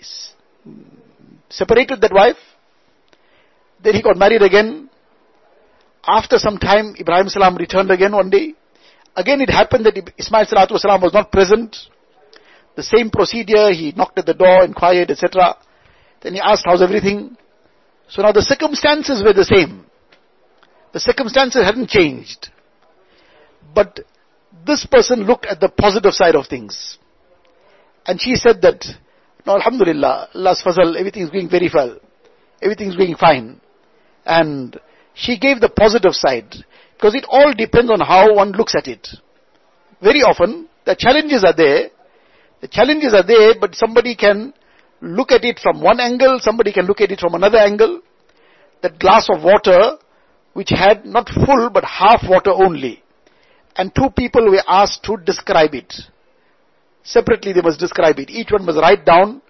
separated 1.50 2.02
that 2.02 2.12
wife. 2.14 2.38
Then 3.82 3.96
he 3.96 4.02
got 4.02 4.18
married 4.18 4.42
again. 4.42 4.90
After 6.06 6.38
some 6.38 6.58
time, 6.58 6.96
Ibrahim 7.00 7.30
salam 7.30 7.56
returned 7.56 7.92
again 7.92 8.12
one 8.12 8.30
day. 8.30 8.54
Again 9.16 9.42
it 9.42 9.50
happened 9.50 9.86
that 9.86 9.98
Ismail 10.18 10.46
salatu 10.46 10.72
was 10.72 11.14
not 11.14 11.32
present. 11.32 11.76
The 12.76 12.84
same 12.84 13.10
procedure, 13.10 13.72
he 13.72 13.94
knocked 13.96 14.18
at 14.18 14.26
the 14.26 14.34
door, 14.34 14.64
inquired, 14.64 15.12
etc. 15.12 15.58
Then 16.22 16.34
he 16.36 16.40
asked, 16.40 16.64
how's 16.66 16.82
everything? 16.82 17.36
So 18.10 18.22
now 18.22 18.32
the 18.32 18.42
circumstances 18.42 19.24
were 19.24 19.34
the 19.34 19.46
same. 19.46 19.86
The 20.94 21.00
circumstances 21.00 21.64
hadn't 21.64 21.90
changed. 21.90 22.50
But 23.74 24.02
this 24.66 24.86
person 24.86 25.24
looked 25.24 25.46
at 25.46 25.60
the 25.60 25.70
positive 25.70 26.14
side 26.14 26.36
of 26.36 26.48
things. 26.48 26.98
And 28.06 28.20
she 28.20 28.36
said 28.36 28.62
that, 28.62 28.84
no, 29.46 29.56
Alhamdulillah, 29.56 30.30
Allah's 30.36 30.62
fazal, 30.66 30.98
everything 30.98 31.24
is 31.24 31.30
going 31.30 31.50
very 31.50 31.70
well. 31.74 31.98
Everything 32.62 32.90
is 32.90 32.96
going 32.96 33.16
fine. 33.16 33.60
And 34.26 34.80
she 35.14 35.40
gave 35.40 35.60
the 35.62 35.70
positive 35.70 36.14
side. 36.14 36.54
Because 36.96 37.16
it 37.16 37.26
all 37.28 37.54
depends 37.54 37.92
on 37.92 38.00
how 38.00 38.36
one 38.36 38.52
looks 38.52 38.76
at 38.76 38.88
it. 38.88 39.08
Very 40.02 40.22
often, 40.22 40.68
the 40.86 40.96
challenges 40.96 41.44
are 41.44 41.56
there. 41.56 41.90
The 42.62 42.68
challenges 42.68 43.14
are 43.14 43.26
there, 43.26 43.56
but 43.60 43.76
somebody 43.76 44.16
can 44.16 44.54
look 45.02 45.32
at 45.32 45.44
it 45.44 45.60
from 45.60 45.82
one 45.82 46.00
angle, 46.00 46.40
somebody 46.40 46.72
can 46.72 46.86
look 46.86 47.02
at 47.02 47.12
it 47.12 47.20
from 47.20 47.34
another 47.34 47.58
angle. 47.58 48.02
That 48.82 49.00
glass 49.00 49.28
of 49.34 49.44
water, 49.44 49.98
which 50.54 50.70
had 50.70 51.06
not 51.06 51.30
full, 51.30 51.70
but 51.70 51.84
half 51.84 52.24
water 52.28 52.52
only 52.52 53.04
and 53.76 53.94
two 53.96 54.10
people 54.16 54.50
were 54.50 54.64
asked 54.68 55.04
to 55.04 55.18
describe 55.18 55.74
it. 55.74 55.94
Separately 57.04 57.54
they 57.54 57.62
must 57.62 57.80
describe 57.80 58.20
it. 58.20 58.30
Each 58.30 58.52
one 58.52 58.66
must 58.66 58.78
write 58.78 59.06
down 59.06 59.42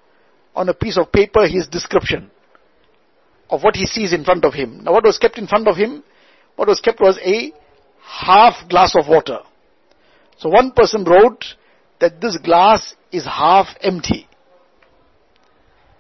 on 0.55 0.69
a 0.69 0.73
piece 0.73 0.97
of 0.97 1.11
paper 1.11 1.47
his 1.47 1.67
description 1.67 2.29
of 3.49 3.63
what 3.63 3.75
he 3.75 3.85
sees 3.85 4.13
in 4.13 4.23
front 4.23 4.45
of 4.45 4.53
him. 4.53 4.83
Now 4.83 4.93
what 4.93 5.03
was 5.03 5.17
kept 5.17 5.37
in 5.37 5.47
front 5.47 5.67
of 5.67 5.75
him? 5.75 6.03
What 6.55 6.67
was 6.67 6.79
kept 6.79 6.99
was 6.99 7.19
a 7.23 7.51
half 8.01 8.69
glass 8.69 8.95
of 8.95 9.07
water. 9.07 9.39
So 10.37 10.49
one 10.49 10.71
person 10.71 11.03
wrote 11.03 11.43
that 12.01 12.19
this 12.19 12.37
glass 12.37 12.95
is 13.11 13.25
half 13.25 13.67
empty. 13.81 14.27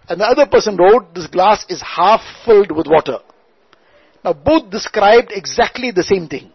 And 0.09 0.19
the 0.19 0.25
other 0.25 0.45
person 0.45 0.75
wrote 0.75 1.13
this 1.15 1.27
glass 1.27 1.65
is 1.69 1.81
half 1.81 2.21
filled 2.45 2.71
with 2.71 2.87
water. 2.87 3.19
Now 4.25 4.33
both 4.33 4.69
described 4.69 5.31
exactly 5.31 5.91
the 5.91 6.03
same 6.03 6.27
thing 6.27 6.51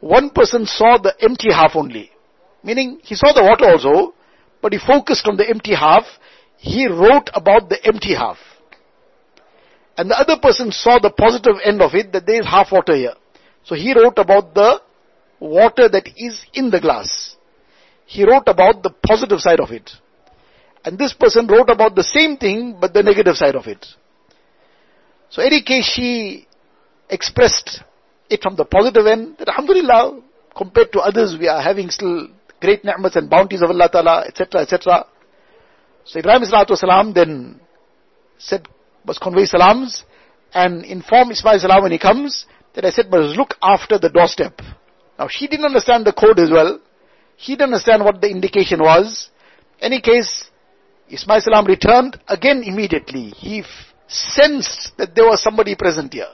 one 0.00 0.30
person 0.30 0.64
saw 0.64 0.96
the 0.98 1.14
empty 1.20 1.52
half 1.52 1.72
only. 1.76 2.10
Meaning, 2.64 3.00
he 3.02 3.14
saw 3.14 3.32
the 3.32 3.42
water 3.42 3.66
also, 3.66 4.14
but 4.60 4.72
he 4.72 4.78
focused 4.78 5.26
on 5.26 5.36
the 5.36 5.48
empty 5.48 5.74
half. 5.74 6.04
He 6.56 6.86
wrote 6.88 7.30
about 7.34 7.68
the 7.68 7.78
empty 7.84 8.14
half. 8.14 8.38
And 9.96 10.10
the 10.10 10.18
other 10.18 10.38
person 10.40 10.72
saw 10.72 10.98
the 10.98 11.10
positive 11.10 11.56
end 11.64 11.82
of 11.82 11.94
it, 11.94 12.12
that 12.12 12.26
there 12.26 12.40
is 12.40 12.46
half 12.46 12.72
water 12.72 12.96
here. 12.96 13.14
So 13.64 13.74
he 13.74 13.94
wrote 13.94 14.18
about 14.18 14.54
the 14.54 14.80
water 15.38 15.88
that 15.88 16.08
is 16.16 16.42
in 16.54 16.70
the 16.70 16.80
glass. 16.80 17.29
He 18.10 18.24
wrote 18.24 18.48
about 18.48 18.82
the 18.82 18.90
positive 18.90 19.38
side 19.38 19.60
of 19.60 19.70
it. 19.70 19.88
And 20.84 20.98
this 20.98 21.12
person 21.12 21.46
wrote 21.46 21.70
about 21.70 21.94
the 21.94 22.02
same 22.02 22.36
thing, 22.36 22.76
but 22.80 22.92
the 22.92 23.04
negative 23.04 23.36
side 23.36 23.54
of 23.54 23.68
it. 23.68 23.86
So 25.28 25.42
any 25.42 25.62
case, 25.62 25.84
she 25.84 26.48
expressed 27.08 27.82
it 28.28 28.42
from 28.42 28.56
the 28.56 28.64
positive 28.64 29.06
end, 29.06 29.36
that 29.38 29.48
alhamdulillah, 29.48 30.22
compared 30.56 30.90
to 30.94 30.98
others, 30.98 31.36
we 31.38 31.46
are 31.46 31.62
having 31.62 31.88
still 31.88 32.26
great 32.60 32.84
ni'mats 32.84 33.14
and 33.14 33.30
bounties 33.30 33.62
of 33.62 33.70
Allah 33.70 33.88
Ta'ala, 33.88 34.24
etc., 34.26 34.62
etc. 34.62 35.06
So 36.04 36.18
Ibrahim 36.18 36.42
Salatu 36.42 36.76
Salam 36.76 37.12
then 37.14 37.60
said, 38.38 38.66
was 39.06 39.18
convey 39.18 39.44
salams, 39.44 40.02
and 40.52 40.84
inform 40.84 41.30
Ismail 41.30 41.60
Salam 41.60 41.84
when 41.84 41.92
he 41.92 41.98
comes, 41.98 42.44
that 42.74 42.84
I 42.84 42.90
said, 42.90 43.08
must 43.08 43.38
look 43.38 43.54
after 43.62 43.98
the 44.00 44.08
doorstep. 44.08 44.60
Now 45.16 45.28
she 45.30 45.46
didn't 45.46 45.66
understand 45.66 46.06
the 46.06 46.12
code 46.12 46.40
as 46.40 46.50
well. 46.50 46.80
He 47.40 47.54
didn't 47.54 47.72
understand 47.72 48.04
what 48.04 48.20
the 48.20 48.28
indication 48.28 48.80
was. 48.80 49.30
Any 49.80 50.02
case, 50.02 50.50
Ismail 51.08 51.40
Salam 51.40 51.64
returned 51.64 52.20
again 52.28 52.62
immediately. 52.62 53.30
He 53.30 53.64
sensed 54.06 54.92
that 54.98 55.14
there 55.14 55.24
was 55.24 55.42
somebody 55.42 55.74
present 55.74 56.12
here. 56.12 56.28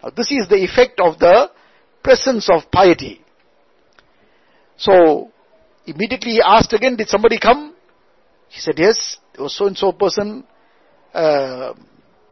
Now 0.00 0.10
this 0.10 0.30
is 0.30 0.46
the 0.48 0.62
effect 0.62 1.00
of 1.00 1.18
the 1.18 1.50
presence 2.04 2.48
of 2.48 2.70
piety. 2.70 3.24
So, 4.76 5.32
immediately 5.84 6.32
he 6.34 6.42
asked 6.42 6.72
again, 6.72 6.94
did 6.94 7.08
somebody 7.08 7.40
come? 7.40 7.74
He 8.48 8.60
said, 8.60 8.78
yes, 8.78 9.18
there 9.34 9.42
was 9.42 9.56
so 9.56 9.66
and 9.66 9.76
so 9.76 9.90
person, 9.90 10.44
uh, 11.12 11.72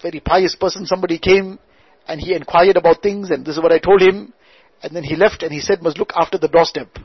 very 0.01 0.21
pious 0.21 0.55
person, 0.55 0.87
somebody 0.87 1.19
came 1.19 1.59
and 2.07 2.21
he 2.21 2.35
inquired 2.35 2.77
about 2.77 3.03
things 3.03 3.31
and 3.31 3.45
this 3.45 3.57
is 3.57 3.63
what 3.63 3.73
I 3.73 3.79
told 3.79 4.03
him. 4.03 4.33
And 4.85 4.95
then 4.95 5.03
he 5.03 5.17
left 5.17 5.43
and 5.43 5.53
he 5.53 5.61
said, 5.61 5.83
must 5.83 5.99
look 5.99 6.13
after 6.15 6.39
the 6.39 6.49
doorstep. 6.49 6.97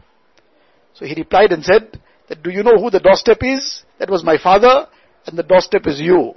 So 0.97 1.05
he 1.05 1.13
replied 1.13 1.51
and 1.51 1.63
said, 1.63 1.99
that 2.27 2.43
do 2.43 2.49
you 2.49 2.63
know 2.63 2.77
who 2.77 2.89
the 2.89 2.99
doorstep 2.99 3.37
is? 3.41 3.83
That 3.99 4.09
was 4.09 4.23
my 4.23 4.37
father 4.37 4.87
and 5.25 5.37
the 5.37 5.43
doorstep 5.43 5.87
is 5.87 5.99
you. 5.99 6.33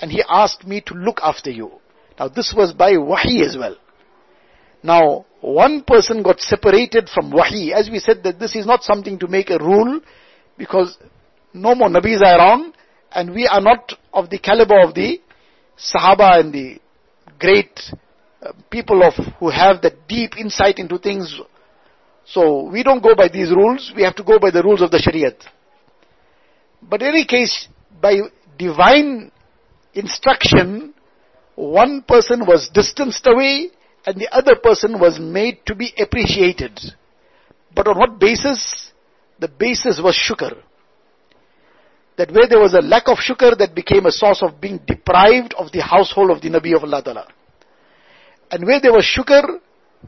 And 0.00 0.10
he 0.10 0.22
asked 0.28 0.66
me 0.66 0.82
to 0.82 0.94
look 0.94 1.20
after 1.22 1.50
you. 1.50 1.70
Now 2.18 2.28
this 2.28 2.52
was 2.56 2.72
by 2.72 2.96
wahi 2.96 3.42
as 3.42 3.56
well. 3.58 3.76
Now, 4.82 5.26
one 5.40 5.82
person 5.82 6.22
got 6.22 6.40
separated 6.40 7.08
from 7.08 7.30
wahi. 7.32 7.72
As 7.72 7.88
we 7.90 7.98
said 7.98 8.22
that 8.24 8.38
this 8.38 8.54
is 8.54 8.66
not 8.66 8.82
something 8.82 9.18
to 9.18 9.26
make 9.26 9.50
a 9.50 9.58
rule 9.58 10.00
because 10.58 10.96
no 11.52 11.74
more 11.74 11.88
nabis 11.88 12.20
are 12.22 12.38
around 12.38 12.74
and 13.12 13.32
we 13.32 13.46
are 13.46 13.60
not 13.60 13.92
of 14.12 14.30
the 14.30 14.38
caliber 14.38 14.80
of 14.80 14.94
the 14.94 15.20
sahaba 15.78 16.40
and 16.40 16.52
the 16.52 16.78
great 17.38 17.80
uh, 18.42 18.52
people 18.70 19.02
of 19.02 19.14
who 19.38 19.50
have 19.50 19.82
that 19.82 20.06
deep 20.08 20.36
insight 20.38 20.78
into 20.78 20.98
things. 20.98 21.40
So 22.26 22.64
we 22.64 22.82
don't 22.82 23.02
go 23.02 23.14
by 23.14 23.28
these 23.28 23.50
rules. 23.50 23.92
We 23.94 24.02
have 24.02 24.16
to 24.16 24.24
go 24.24 24.38
by 24.38 24.50
the 24.50 24.62
rules 24.62 24.82
of 24.82 24.90
the 24.90 24.98
Shariat. 24.98 25.36
But 26.82 27.02
in 27.02 27.08
any 27.08 27.24
case, 27.24 27.68
by 28.00 28.18
divine 28.58 29.30
instruction, 29.94 30.94
one 31.54 32.02
person 32.02 32.40
was 32.46 32.68
distanced 32.72 33.26
away 33.26 33.70
and 34.04 34.16
the 34.20 34.28
other 34.32 34.56
person 34.56 35.00
was 35.00 35.18
made 35.18 35.64
to 35.66 35.74
be 35.74 35.92
appreciated. 35.98 36.78
But 37.74 37.88
on 37.88 37.98
what 37.98 38.18
basis? 38.18 38.92
The 39.38 39.48
basis 39.48 40.00
was 40.02 40.16
shukr. 40.16 40.56
That 42.16 42.30
where 42.30 42.48
there 42.48 42.60
was 42.60 42.72
a 42.72 42.80
lack 42.80 43.08
of 43.08 43.18
shukr, 43.18 43.58
that 43.58 43.74
became 43.74 44.06
a 44.06 44.12
source 44.12 44.42
of 44.42 44.60
being 44.60 44.80
deprived 44.86 45.54
of 45.54 45.70
the 45.72 45.82
household 45.82 46.30
of 46.30 46.40
the 46.40 46.48
Nabi 46.48 46.74
of 46.74 46.82
Allah. 46.82 47.26
And 48.50 48.64
where 48.64 48.80
there 48.80 48.92
was 48.92 49.04
shukr, 49.04 49.60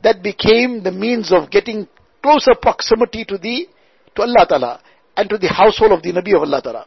that 0.03 0.23
became 0.23 0.83
the 0.83 0.93
means 0.93 1.33
of 1.33 1.51
getting 1.51 1.87
closer 2.23 2.55
proximity 2.61 3.25
to 3.25 3.39
the, 3.39 3.67
to 4.15 4.23
Allah 4.23 4.47
Ta'ala 4.49 4.81
and 5.17 5.29
to 5.29 5.39
the 5.39 5.49
household 5.49 5.93
of 5.93 6.03
the 6.03 6.13
Nabi 6.13 6.35
of 6.35 6.43
Allah 6.43 6.63
Ta'ala. 6.63 6.87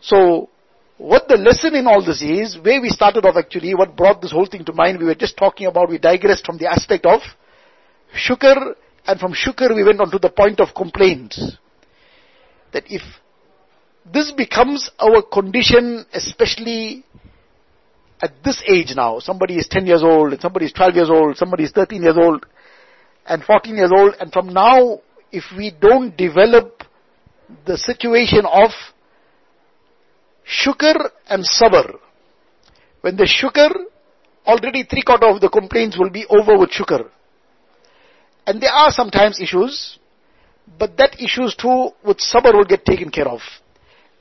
So, 0.00 0.48
what 0.98 1.28
the 1.28 1.36
lesson 1.36 1.74
in 1.74 1.86
all 1.86 2.04
this 2.04 2.22
is, 2.22 2.58
where 2.58 2.80
we 2.80 2.88
started 2.88 3.24
off 3.24 3.36
actually, 3.36 3.74
what 3.74 3.96
brought 3.96 4.20
this 4.20 4.32
whole 4.32 4.46
thing 4.46 4.64
to 4.66 4.72
mind, 4.72 4.98
we 4.98 5.06
were 5.06 5.14
just 5.14 5.36
talking 5.36 5.66
about, 5.66 5.88
we 5.88 5.98
digressed 5.98 6.46
from 6.46 6.58
the 6.58 6.70
aspect 6.70 7.04
of 7.06 7.20
shukr, 8.14 8.74
and 9.06 9.20
from 9.20 9.32
shukr 9.32 9.74
we 9.74 9.82
went 9.82 10.00
on 10.00 10.10
to 10.10 10.18
the 10.18 10.30
point 10.30 10.60
of 10.60 10.74
complaint. 10.74 11.34
That 12.72 12.84
if 12.86 13.02
this 14.10 14.30
becomes 14.30 14.90
our 14.98 15.22
condition, 15.22 16.04
especially 16.12 17.04
at 18.22 18.32
this 18.44 18.62
age 18.68 18.94
now, 18.94 19.18
somebody 19.18 19.56
is 19.56 19.66
10 19.68 19.86
years 19.86 20.02
old, 20.02 20.38
somebody 20.40 20.66
is 20.66 20.72
12 20.72 20.94
years 20.94 21.10
old, 21.10 21.36
somebody 21.36 21.64
is 21.64 21.72
13 21.72 22.02
years 22.02 22.16
old, 22.16 22.46
and 23.26 23.42
14 23.42 23.76
years 23.76 23.90
old, 23.96 24.14
and 24.20 24.32
from 24.32 24.52
now, 24.52 25.00
if 25.32 25.44
we 25.56 25.72
don't 25.80 26.16
develop 26.16 26.82
the 27.66 27.76
situation 27.76 28.44
of 28.46 28.70
shukr 30.46 31.10
and 31.28 31.44
sabr. 31.44 31.98
When 33.00 33.16
the 33.16 33.24
shukr, 33.24 33.70
already 34.46 34.84
three 34.84 35.02
quarter 35.02 35.26
of 35.26 35.40
the 35.40 35.48
complaints 35.48 35.98
will 35.98 36.10
be 36.10 36.26
over 36.28 36.58
with 36.58 36.70
shukr. 36.70 37.08
And 38.46 38.60
there 38.60 38.72
are 38.72 38.90
sometimes 38.90 39.40
issues, 39.40 39.98
but 40.78 40.96
that 40.98 41.20
issues 41.20 41.54
too 41.54 41.90
with 42.04 42.18
sabr 42.18 42.52
will 42.52 42.64
get 42.64 42.84
taken 42.84 43.10
care 43.10 43.28
of. 43.28 43.40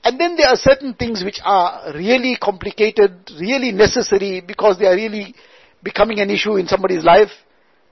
And 0.04 0.20
then 0.20 0.36
there 0.36 0.48
are 0.48 0.58
certain 0.58 0.94
things 0.94 1.24
which 1.24 1.40
are 1.44 1.94
really 1.94 2.38
complicated, 2.42 3.32
really 3.40 3.72
necessary 3.72 4.42
because 4.42 4.78
they 4.78 4.86
are 4.86 4.96
really 4.96 5.34
becoming 5.82 6.20
an 6.20 6.30
issue 6.30 6.58
in 6.58 6.68
somebody's 6.68 7.06
life. 7.06 7.32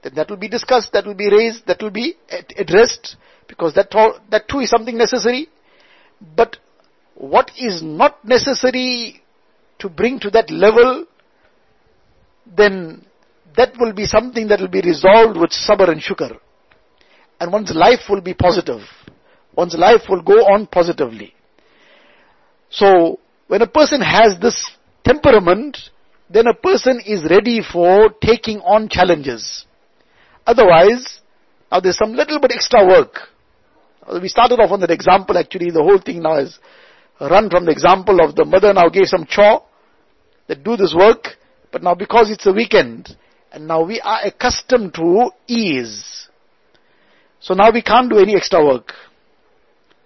Then 0.02 0.14
that 0.14 0.30
will 0.30 0.36
be 0.36 0.48
discussed, 0.48 0.92
that 0.92 1.06
will 1.06 1.14
be 1.14 1.30
raised, 1.30 1.66
that 1.66 1.80
will 1.80 1.90
be 1.90 2.16
addressed 2.56 3.16
because 3.46 3.74
that, 3.74 3.90
that 4.30 4.48
too 4.48 4.60
is 4.60 4.70
something 4.70 4.96
necessary. 4.96 5.48
But 6.36 6.56
what 7.14 7.50
is 7.56 7.82
not 7.82 8.24
necessary 8.24 9.22
to 9.78 9.88
bring 9.88 10.18
to 10.20 10.30
that 10.30 10.50
level, 10.50 11.06
then 12.56 13.04
that 13.56 13.74
will 13.78 13.92
be 13.92 14.06
something 14.06 14.48
that 14.48 14.60
will 14.60 14.68
be 14.68 14.80
resolved 14.80 15.38
with 15.38 15.50
sabr 15.50 15.88
and 15.90 16.00
shukr. 16.00 16.38
And 17.40 17.52
one's 17.52 17.72
life 17.74 18.00
will 18.08 18.20
be 18.20 18.34
positive. 18.34 18.80
One's 19.54 19.74
life 19.74 20.02
will 20.08 20.22
go 20.22 20.34
on 20.34 20.66
positively. 20.66 21.34
So, 22.70 23.18
when 23.48 23.60
a 23.60 23.66
person 23.66 24.00
has 24.00 24.38
this 24.40 24.70
temperament, 25.04 25.76
then 26.30 26.46
a 26.46 26.54
person 26.54 27.00
is 27.04 27.24
ready 27.28 27.60
for 27.60 28.10
taking 28.22 28.60
on 28.60 28.88
challenges. 28.88 29.66
Otherwise, 30.46 31.20
now 31.70 31.80
there's 31.80 31.96
some 31.96 32.14
little 32.14 32.40
bit 32.40 32.52
extra 32.52 32.86
work. 32.86 33.16
We 34.20 34.28
started 34.28 34.58
off 34.60 34.72
on 34.72 34.80
that 34.80 34.90
example 34.90 35.38
actually, 35.38 35.70
the 35.70 35.82
whole 35.82 36.00
thing 36.00 36.22
now 36.22 36.38
is 36.38 36.58
run 37.20 37.48
from 37.50 37.66
the 37.66 37.70
example 37.70 38.20
of 38.20 38.34
the 38.34 38.44
mother 38.44 38.72
now 38.72 38.88
gave 38.88 39.06
some 39.06 39.26
chore 39.26 39.62
that 40.48 40.64
do 40.64 40.76
this 40.76 40.94
work, 40.96 41.36
but 41.70 41.82
now 41.82 41.94
because 41.94 42.30
it's 42.30 42.46
a 42.46 42.52
weekend, 42.52 43.16
and 43.52 43.68
now 43.68 43.84
we 43.84 44.00
are 44.00 44.20
accustomed 44.24 44.92
to 44.94 45.30
ease. 45.46 46.28
So 47.40 47.54
now 47.54 47.70
we 47.72 47.82
can't 47.82 48.10
do 48.10 48.18
any 48.18 48.34
extra 48.34 48.64
work. 48.64 48.92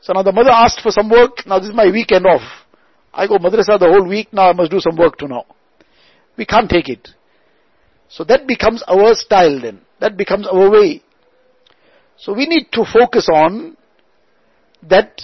So 0.01 0.13
now 0.13 0.23
the 0.23 0.33
mother 0.33 0.51
asked 0.51 0.81
for 0.83 0.91
some 0.91 1.09
work, 1.09 1.47
now 1.47 1.59
this 1.59 1.69
is 1.69 1.75
my 1.75 1.91
weekend 1.91 2.27
off. 2.27 2.43
I 3.13 3.27
go 3.27 3.39
madrasa 3.39 3.79
the 3.79 3.89
whole 3.89 4.07
week, 4.07 4.33
now 4.33 4.51
I 4.51 4.53
must 4.53 4.71
do 4.71 4.81
some 4.81 4.97
work 4.97 5.17
to 5.19 5.27
now. 5.27 5.47
We 6.37 6.45
can't 6.45 6.69
take 6.69 6.89
it. 6.89 7.09
So 8.09 8.25
that 8.25 8.47
becomes 8.47 8.83
our 8.87 9.15
style 9.15 9.59
then. 9.61 9.81
That 10.01 10.17
becomes 10.17 10.47
our 10.47 10.71
way. 10.71 11.03
So 12.19 12.33
we 12.33 12.47
need 12.47 12.69
to 12.73 12.85
focus 12.85 13.29
on 13.33 13.77
that 14.83 15.21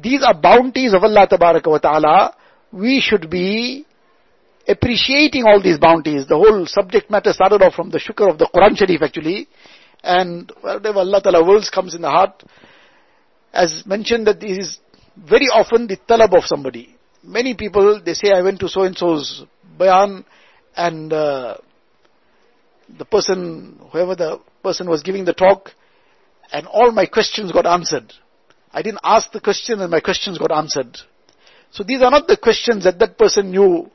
these 0.00 0.22
are 0.24 0.34
bounties 0.34 0.92
of 0.92 1.02
Allah 1.02 1.26
wa 1.30 1.78
ta'ala. 1.78 2.34
We 2.72 3.00
should 3.00 3.30
be 3.30 3.86
appreciating 4.68 5.44
all 5.44 5.62
these 5.62 5.78
bounties. 5.78 6.26
The 6.26 6.36
whole 6.36 6.66
subject 6.66 7.10
matter 7.10 7.32
started 7.32 7.62
off 7.62 7.74
from 7.74 7.90
the 7.90 7.98
shukr 7.98 8.30
of 8.30 8.38
the 8.38 8.48
Quran 8.52 8.76
Sharif 8.76 9.02
actually. 9.02 9.48
And 10.02 10.52
whatever 10.60 10.98
Allah 10.98 11.22
Ta'ala 11.22 11.44
wills 11.44 11.70
comes 11.70 11.94
in 11.94 12.02
the 12.02 12.10
heart. 12.10 12.42
As 13.52 13.84
mentioned 13.86 14.26
that 14.26 14.40
this 14.40 14.58
is 14.58 14.78
very 15.16 15.46
often 15.46 15.86
the 15.86 15.96
talab 15.96 16.36
of 16.36 16.44
somebody. 16.44 16.96
Many 17.22 17.54
people, 17.54 18.00
they 18.04 18.14
say, 18.14 18.32
I 18.32 18.42
went 18.42 18.60
to 18.60 18.68
so-and-so's 18.68 19.44
bayan 19.78 20.24
and 20.76 21.12
uh, 21.12 21.56
the 22.88 23.04
person, 23.04 23.80
whoever 23.90 24.14
the 24.14 24.40
person 24.62 24.88
was 24.88 25.02
giving 25.02 25.24
the 25.24 25.32
talk, 25.32 25.70
and 26.52 26.66
all 26.66 26.92
my 26.92 27.06
questions 27.06 27.52
got 27.52 27.66
answered. 27.66 28.12
I 28.72 28.82
didn't 28.82 29.00
ask 29.02 29.32
the 29.32 29.40
question 29.40 29.80
and 29.80 29.90
my 29.90 30.00
questions 30.00 30.38
got 30.38 30.52
answered. 30.52 30.98
So 31.70 31.82
these 31.82 32.02
are 32.02 32.10
not 32.10 32.28
the 32.28 32.36
questions 32.36 32.84
that 32.84 32.98
that 32.98 33.18
person 33.18 33.50
knew 33.50 33.90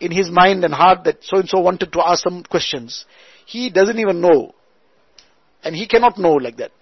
in 0.00 0.10
his 0.10 0.30
mind 0.30 0.64
and 0.64 0.74
heart 0.74 1.04
that 1.04 1.22
so 1.22 1.38
and 1.38 1.48
so 1.48 1.60
wanted 1.60 1.92
to 1.92 2.06
ask 2.06 2.22
some 2.22 2.42
questions. 2.42 3.06
He 3.46 3.70
doesn't 3.70 3.98
even 3.98 4.20
know. 4.20 4.54
And 5.62 5.74
he 5.74 5.86
cannot 5.86 6.18
know 6.18 6.34
like 6.34 6.56
that. 6.58 6.72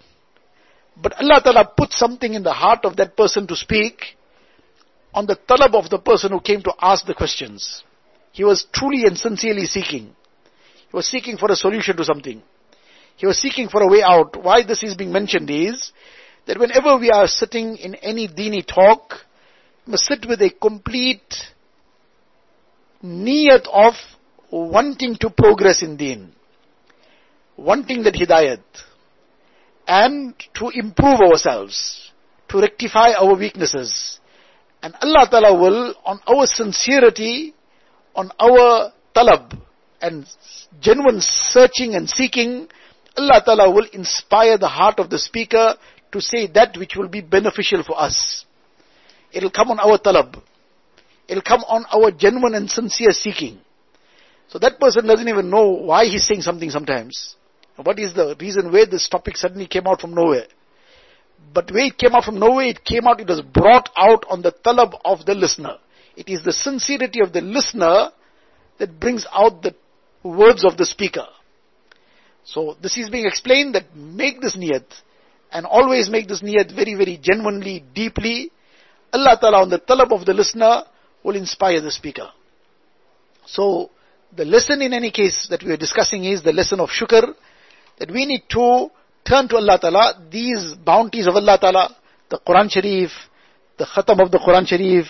But 0.97 1.13
Allah 1.19 1.41
Ta'ala 1.43 1.71
put 1.77 1.91
something 1.91 2.33
in 2.33 2.43
the 2.43 2.53
heart 2.53 2.85
of 2.85 2.97
that 2.97 3.15
person 3.17 3.47
to 3.47 3.55
speak 3.55 4.17
on 5.13 5.25
the 5.25 5.35
talab 5.35 5.75
of 5.75 5.89
the 5.89 5.99
person 5.99 6.31
who 6.31 6.39
came 6.39 6.61
to 6.63 6.73
ask 6.81 7.05
the 7.05 7.13
questions. 7.13 7.83
He 8.31 8.43
was 8.43 8.65
truly 8.73 9.03
and 9.05 9.17
sincerely 9.17 9.65
seeking. 9.65 10.15
He 10.95 10.97
was 10.97 11.07
seeking 11.07 11.35
for 11.35 11.51
a 11.51 11.57
solution 11.57 11.97
to 11.97 12.05
something. 12.05 12.41
He 13.17 13.25
was 13.27 13.37
seeking 13.37 13.67
for 13.67 13.81
a 13.81 13.87
way 13.89 14.01
out. 14.01 14.41
Why 14.41 14.63
this 14.63 14.81
is 14.81 14.95
being 14.95 15.11
mentioned 15.11 15.49
is 15.49 15.91
that 16.47 16.57
whenever 16.57 16.97
we 16.97 17.11
are 17.11 17.27
sitting 17.27 17.75
in 17.75 17.95
any 17.95 18.29
dini 18.29 18.65
talk, 18.65 19.15
we 19.85 19.91
must 19.91 20.05
sit 20.05 20.25
with 20.25 20.41
a 20.41 20.51
complete 20.51 21.35
niyat 23.03 23.67
of 23.67 23.95
wanting 24.49 25.17
to 25.17 25.29
progress 25.29 25.83
in 25.83 25.97
deen, 25.97 26.31
wanting 27.57 28.03
that 28.03 28.13
hidayat, 28.13 28.63
and 29.85 30.33
to 30.53 30.69
improve 30.69 31.19
ourselves, 31.19 32.09
to 32.47 32.61
rectify 32.61 33.11
our 33.19 33.35
weaknesses. 33.35 34.21
And 34.81 34.95
Allah 35.01 35.27
Ta'ala 35.29 35.59
will, 35.59 35.93
on 36.05 36.21
our 36.25 36.47
sincerity, 36.47 37.53
on 38.15 38.31
our 38.39 38.93
talab, 39.13 39.59
and 40.05 40.25
genuine 40.79 41.19
searching 41.19 41.95
and 41.95 42.09
seeking, 42.09 42.67
Allah 43.17 43.41
Ta'ala 43.43 43.71
will 43.71 43.87
inspire 43.91 44.57
the 44.57 44.67
heart 44.67 44.99
of 44.99 45.09
the 45.09 45.17
speaker 45.17 45.75
to 46.11 46.21
say 46.21 46.47
that 46.47 46.77
which 46.77 46.95
will 46.95 47.07
be 47.07 47.21
beneficial 47.21 47.83
for 47.83 47.99
us. 47.99 48.45
It'll 49.31 49.51
come 49.51 49.71
on 49.71 49.79
our 49.79 49.97
talab. 49.97 50.41
It'll 51.27 51.41
come 51.41 51.63
on 51.67 51.85
our 51.91 52.11
genuine 52.11 52.53
and 52.53 52.69
sincere 52.69 53.11
seeking. 53.11 53.59
So 54.47 54.59
that 54.59 54.79
person 54.79 55.07
doesn't 55.07 55.27
even 55.27 55.49
know 55.49 55.69
why 55.69 56.05
he's 56.05 56.25
saying 56.27 56.41
something 56.41 56.69
sometimes. 56.69 57.35
What 57.77 57.99
is 57.99 58.13
the 58.13 58.35
reason 58.39 58.71
where 58.71 58.85
this 58.85 59.09
topic 59.09 59.35
suddenly 59.35 59.67
came 59.67 59.87
out 59.87 59.99
from 59.99 60.13
nowhere? 60.13 60.45
But 61.53 61.71
where 61.71 61.85
it 61.85 61.97
came 61.97 62.13
out 62.13 62.23
from 62.23 62.39
nowhere, 62.39 62.67
it 62.67 62.85
came 62.85 63.07
out, 63.07 63.19
it 63.19 63.27
was 63.27 63.41
brought 63.41 63.89
out 63.97 64.23
on 64.29 64.41
the 64.41 64.51
talab 64.51 64.99
of 65.03 65.25
the 65.25 65.33
listener. 65.33 65.77
It 66.15 66.29
is 66.29 66.43
the 66.43 66.53
sincerity 66.53 67.21
of 67.21 67.33
the 67.33 67.41
listener 67.41 68.11
that 68.77 68.99
brings 68.99 69.25
out 69.33 69.61
the 69.61 69.75
words 70.29 70.65
of 70.65 70.77
the 70.77 70.85
speaker. 70.85 71.27
So 72.43 72.77
this 72.81 72.97
is 72.97 73.09
being 73.09 73.25
explained 73.25 73.75
that 73.75 73.95
make 73.95 74.41
this 74.41 74.55
niyat 74.55 74.85
and 75.51 75.65
always 75.65 76.09
make 76.09 76.27
this 76.27 76.41
niyat 76.41 76.73
very, 76.75 76.95
very 76.95 77.17
genuinely, 77.21 77.83
deeply. 77.93 78.51
Allah 79.13 79.37
Ta'ala 79.39 79.61
on 79.61 79.69
the 79.69 79.79
talab 79.79 80.11
of 80.11 80.25
the 80.25 80.33
listener 80.33 80.83
will 81.23 81.35
inspire 81.35 81.81
the 81.81 81.91
speaker. 81.91 82.29
So 83.45 83.89
the 84.35 84.45
lesson 84.45 84.81
in 84.81 84.93
any 84.93 85.11
case 85.11 85.47
that 85.49 85.63
we 85.63 85.71
are 85.71 85.77
discussing 85.77 86.25
is 86.25 86.43
the 86.43 86.51
lesson 86.53 86.79
of 86.79 86.89
shukr, 86.89 87.33
that 87.99 88.11
we 88.11 88.25
need 88.25 88.43
to 88.49 88.89
turn 89.23 89.47
to 89.47 89.55
Allah 89.55 89.79
Ta'ala, 89.79 90.27
these 90.29 90.75
bounties 90.75 91.27
of 91.27 91.35
Allah 91.35 91.57
Ta'ala, 91.59 91.95
the 92.29 92.39
Quran 92.39 92.69
Sharif, 92.69 93.11
the 93.77 93.85
khatam 93.85 94.23
of 94.23 94.31
the 94.31 94.39
Quran 94.39 94.67
Sharif, 94.67 95.05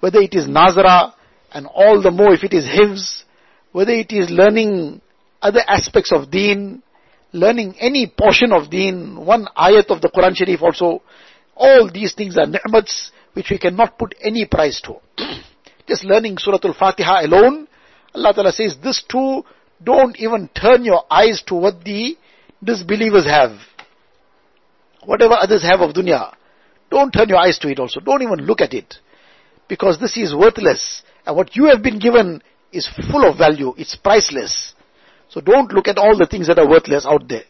whether 0.00 0.20
it 0.20 0.34
is 0.34 0.46
Nazara, 0.46 1.12
and 1.52 1.66
all 1.66 2.02
the 2.02 2.10
more 2.10 2.32
if 2.32 2.42
it 2.44 2.52
is 2.52 2.64
Hifz, 2.64 3.24
whether 3.72 3.92
it 3.92 4.12
is 4.12 4.30
learning 4.30 5.00
other 5.40 5.60
aspects 5.66 6.12
of 6.12 6.30
deen, 6.30 6.82
learning 7.32 7.74
any 7.80 8.06
portion 8.06 8.52
of 8.52 8.70
deen, 8.70 9.24
one 9.24 9.46
ayat 9.56 9.90
of 9.90 10.00
the 10.00 10.08
Quran 10.08 10.36
Sharif 10.36 10.62
also, 10.62 11.02
all 11.56 11.90
these 11.92 12.14
things 12.14 12.36
are 12.36 12.46
ni'mats 12.46 13.10
which 13.32 13.48
we 13.50 13.58
cannot 13.58 13.98
put 13.98 14.14
any 14.22 14.46
price 14.46 14.80
to. 14.82 14.96
Just 15.88 16.04
learning 16.04 16.38
Surah 16.38 16.58
Al-Fatiha 16.62 17.24
alone, 17.24 17.66
Allah 18.14 18.34
Ta'ala 18.34 18.52
says, 18.52 18.76
this 18.82 19.02
too, 19.08 19.42
don't 19.82 20.18
even 20.20 20.48
turn 20.48 20.84
your 20.84 21.04
eyes 21.10 21.42
to 21.46 21.54
what 21.54 21.82
the 21.84 22.16
disbelievers 22.62 23.24
have. 23.24 23.58
Whatever 25.04 25.34
others 25.34 25.62
have 25.62 25.80
of 25.80 25.94
dunya, 25.94 26.32
don't 26.90 27.10
turn 27.10 27.28
your 27.28 27.38
eyes 27.38 27.58
to 27.58 27.68
it 27.68 27.80
also. 27.80 28.00
Don't 28.00 28.22
even 28.22 28.46
look 28.46 28.60
at 28.60 28.74
it. 28.74 28.94
Because 29.66 29.98
this 29.98 30.16
is 30.16 30.34
worthless. 30.34 31.02
And 31.26 31.36
what 31.36 31.56
you 31.56 31.64
have 31.66 31.82
been 31.82 31.98
given 31.98 32.42
is 32.72 32.88
full 33.10 33.28
of 33.28 33.38
value. 33.38 33.74
It's 33.76 33.96
priceless. 33.96 34.74
So 35.28 35.40
don't 35.40 35.72
look 35.72 35.88
at 35.88 35.98
all 35.98 36.16
the 36.16 36.26
things 36.26 36.48
that 36.48 36.58
are 36.58 36.68
worthless 36.68 37.06
out 37.06 37.28
there. 37.28 37.44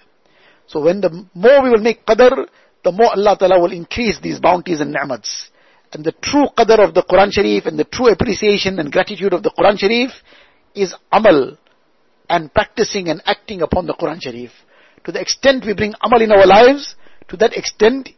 So 0.66 0.80
when 0.82 1.00
the 1.00 1.26
more 1.34 1.62
we 1.62 1.70
will 1.70 1.82
make 1.82 2.06
qadr, 2.06 2.46
the 2.84 2.92
more 2.92 3.10
Allah 3.10 3.36
Ta'ala 3.38 3.60
will 3.60 3.72
increase 3.72 4.20
these 4.20 4.38
bounties 4.40 4.80
and 4.80 4.92
ni'mats. 4.92 5.50
And 5.92 6.04
the 6.04 6.12
true 6.12 6.46
qadr 6.56 6.88
of 6.88 6.94
the 6.94 7.02
Quran 7.02 7.32
Sharif 7.32 7.66
and 7.66 7.78
the 7.78 7.84
true 7.84 8.08
appreciation 8.08 8.78
and 8.78 8.90
gratitude 8.90 9.32
of 9.32 9.42
the 9.42 9.50
Quran 9.50 9.78
Sharif 9.78 10.10
is 10.74 10.94
amal 11.12 11.58
and 12.28 12.52
practicing 12.52 13.08
and 13.08 13.20
acting 13.26 13.62
upon 13.62 13.86
the 13.86 13.94
Quran 13.94 14.20
Sharif. 14.20 14.50
To 15.04 15.12
the 15.12 15.20
extent 15.20 15.66
we 15.66 15.74
bring 15.74 15.94
amal 16.02 16.22
in 16.22 16.32
our 16.32 16.46
lives, 16.46 16.94
to 17.28 17.36
that 17.38 17.56
extent 17.56 18.08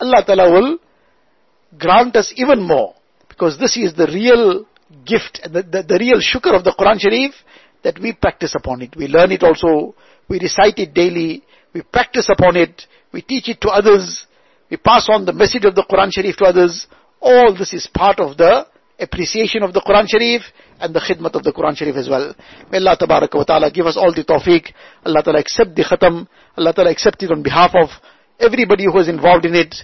Allah 0.00 0.22
Ta'ala 0.24 0.50
will 0.50 0.78
grant 1.78 2.14
us 2.16 2.32
even 2.36 2.62
more. 2.62 2.94
Because 3.28 3.58
this 3.58 3.76
is 3.76 3.94
the 3.94 4.06
real 4.06 4.64
gift, 5.04 5.40
the, 5.44 5.62
the, 5.62 5.82
the 5.82 5.98
real 5.98 6.20
shukr 6.20 6.54
of 6.56 6.64
the 6.64 6.74
Quran 6.78 7.00
Sharif, 7.00 7.34
that 7.82 7.98
we 8.00 8.12
practice 8.12 8.54
upon 8.56 8.82
it. 8.82 8.96
We 8.96 9.06
learn 9.06 9.32
it 9.32 9.42
also, 9.42 9.94
we 10.28 10.38
recite 10.40 10.78
it 10.78 10.94
daily, 10.94 11.44
we 11.72 11.82
practice 11.82 12.28
upon 12.30 12.56
it, 12.56 12.82
we 13.12 13.22
teach 13.22 13.48
it 13.48 13.60
to 13.60 13.68
others, 13.68 14.26
we 14.70 14.76
pass 14.76 15.08
on 15.10 15.24
the 15.24 15.32
message 15.32 15.64
of 15.64 15.74
the 15.74 15.84
Quran 15.88 16.10
Sharif 16.10 16.36
to 16.36 16.44
others. 16.46 16.86
All 17.20 17.54
this 17.56 17.72
is 17.72 17.86
part 17.86 18.18
of 18.18 18.36
the 18.36 18.66
appreciation 18.98 19.62
of 19.62 19.72
the 19.72 19.80
Quran 19.80 20.06
Sharif 20.08 20.42
and 20.80 20.94
the 20.94 21.00
khidmat 21.00 21.34
of 21.34 21.42
the 21.42 21.52
Quran 21.52 21.76
Sharif 21.76 21.96
as 21.96 22.08
well. 22.08 22.34
May 22.70 22.78
Allah 22.78 22.96
wa 23.00 23.44
ta'ala 23.44 23.70
give 23.70 23.86
us 23.86 23.96
all 23.96 24.12
the 24.14 24.24
tawfiq. 24.24 24.72
Allah 25.04 25.22
ta'ala 25.22 25.40
accept 25.40 25.74
the 25.74 25.84
khatam. 25.84 26.26
Allah 26.56 26.72
ta'ala 26.72 26.90
accept 26.90 27.22
it 27.22 27.30
on 27.30 27.42
behalf 27.42 27.72
of 27.74 27.90
everybody 28.38 28.84
who 28.84 28.98
is 28.98 29.08
involved 29.08 29.44
in 29.44 29.54
it. 29.54 29.74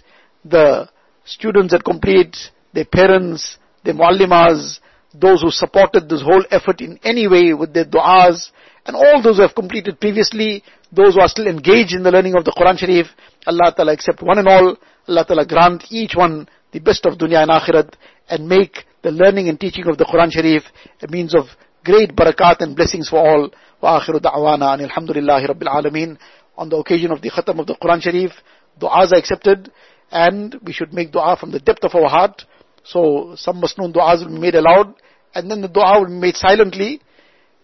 The 0.45 0.89
students 1.25 1.73
that 1.73 1.85
complete, 1.85 2.37
their 2.73 2.85
parents, 2.85 3.59
their 3.85 3.95
muallimas, 3.95 4.81
those 5.15 5.43
who 5.43 5.51
supported 5.51 6.09
this 6.09 6.23
whole 6.23 6.45
effort 6.51 6.81
in 6.81 6.99
any 7.03 7.27
way 7.27 7.53
with 7.53 7.75
their 7.75 7.85
du'as, 7.85 8.51
and 8.87 8.97
all 8.97 9.23
those 9.23 9.37
who 9.37 9.43
have 9.43 9.55
completed 9.55 10.01
previously, 10.01 10.63
those 10.93 11.15
who 11.15 11.21
are 11.21 11.29
still 11.29 11.47
engaged 11.47 11.95
in 11.95 12.03
the 12.03 12.11
learning 12.11 12.35
of 12.37 12.45
the 12.45 12.53
Quran 12.53 12.79
Sharif, 12.79 13.07
Allah 13.47 13.73
Ta'ala 13.77 13.93
accept 13.93 14.23
one 14.23 14.39
and 14.39 14.49
all, 14.49 14.77
Allah 15.09 15.25
Ta'ala 15.27 15.47
grant 15.47 15.85
each 15.91 16.15
one 16.15 16.49
the 16.73 16.79
best 16.79 17.05
of 17.07 17.19
dunya 17.19 17.43
and 17.43 17.51
akhirat, 17.51 17.95
and 18.29 18.49
make 18.49 18.85
the 19.03 19.11
learning 19.11 19.49
and 19.49 19.59
teaching 19.59 19.87
of 19.89 19.99
the 19.99 20.05
Quran 20.05 20.31
Sharif 20.31 20.63
a 21.03 21.09
means 21.09 21.35
of 21.35 21.47
great 21.85 22.15
barakat 22.15 22.61
and 22.61 22.77
blessings 22.77 23.09
for 23.09 23.19
all. 23.19 23.51
Wa 23.81 24.01
akhiru 24.01 24.21
da'wana 24.21 24.79
and 24.79 24.91
alhamdulillahi 24.91 25.49
rabbil 25.49 25.69
alameen. 25.69 26.19
On 26.57 26.69
the 26.69 26.77
occasion 26.77 27.11
of 27.11 27.23
the 27.23 27.31
khatam 27.31 27.59
of 27.59 27.67
the 27.67 27.75
Quran 27.75 28.01
Sharif, 28.01 28.31
du'as 28.79 29.13
are 29.13 29.19
accepted, 29.19 29.73
and 30.13 30.57
we 30.65 30.73
should 30.73 30.93
make 30.93 31.11
dua 31.11 31.37
from 31.37 31.51
the 31.51 31.61
depth 31.61 31.85
of 31.85 31.95
our 31.95 32.09
heart, 32.09 32.45
so 32.83 33.35
some 33.37 33.61
masnoon 33.61 33.93
du'as 33.93 34.25
will 34.25 34.35
be 34.35 34.41
made 34.41 34.55
aloud, 34.55 34.95
and 35.35 35.51
then 35.51 35.61
the 35.61 35.69
dua 35.69 36.01
will 36.01 36.07
be 36.07 36.13
made 36.15 36.37
silently 36.37 37.01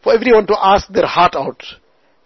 for 0.03 0.15
everyone 0.15 0.47
to 0.47 0.57
ask 0.59 0.89
their 0.89 1.07
heart 1.07 1.35
out. 1.35 1.63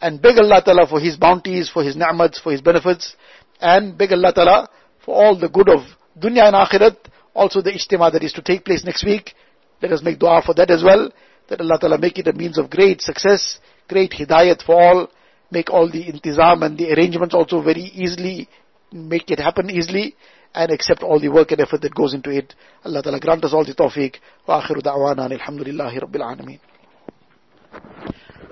And 0.00 0.20
beg 0.20 0.38
Allah 0.38 0.62
Ta'ala 0.64 0.86
for 0.86 1.00
His 1.00 1.16
bounties, 1.16 1.68
for 1.68 1.82
His 1.82 1.96
ni'mats, 1.96 2.38
for 2.38 2.52
His 2.52 2.60
benefits, 2.60 3.16
and 3.60 3.96
beg 3.96 4.12
Allah 4.12 4.32
Ta'ala 4.32 4.68
for 5.04 5.14
all 5.14 5.38
the 5.38 5.48
good 5.48 5.68
of 5.68 5.80
dunya 6.18 6.44
and 6.44 6.54
akhirat, 6.54 6.96
also 7.34 7.60
the 7.62 7.70
ijtima 7.70 8.10
that 8.12 8.22
is 8.22 8.32
to 8.32 8.42
take 8.42 8.64
place 8.64 8.84
next 8.84 9.04
week. 9.04 9.34
Let 9.82 9.92
us 9.92 10.02
make 10.02 10.18
dua 10.18 10.42
for 10.44 10.54
that 10.54 10.70
as 10.70 10.82
well, 10.82 11.10
that 11.48 11.60
Allah 11.60 11.78
Ta'ala 11.80 11.98
make 11.98 12.18
it 12.18 12.28
a 12.28 12.32
means 12.32 12.58
of 12.58 12.70
great 12.70 13.00
success, 13.02 13.58
great 13.88 14.12
hidayat 14.12 14.62
for 14.62 14.80
all, 14.80 15.08
make 15.50 15.70
all 15.70 15.90
the 15.90 16.04
intizam 16.04 16.64
and 16.64 16.78
the 16.78 16.92
arrangements 16.92 17.34
also 17.34 17.62
very 17.62 17.82
easily, 17.82 18.48
make 18.92 19.30
it 19.30 19.38
happen 19.38 19.70
easily, 19.70 20.14
and 20.53 20.71
accept 20.71 21.03
all 21.03 21.19
the 21.19 21.29
work 21.29 21.51
and 21.51 21.61
effort 21.61 21.81
that 21.81 21.93
goes 21.93 22.13
into 22.13 22.29
it. 22.29 22.53
Allah 22.85 23.01
Ta'ala 23.01 23.19
grant 23.19 23.43
us 23.43 23.53
all 23.53 23.65
the 23.65 23.73
tawfiq. 23.73 24.15
Wa 24.47 24.61
akhiru 24.61 24.81
da'wana 24.81 25.29
alhamdulillahi 25.29 25.99
rabbil 25.99 26.23
alameen. 26.23 26.59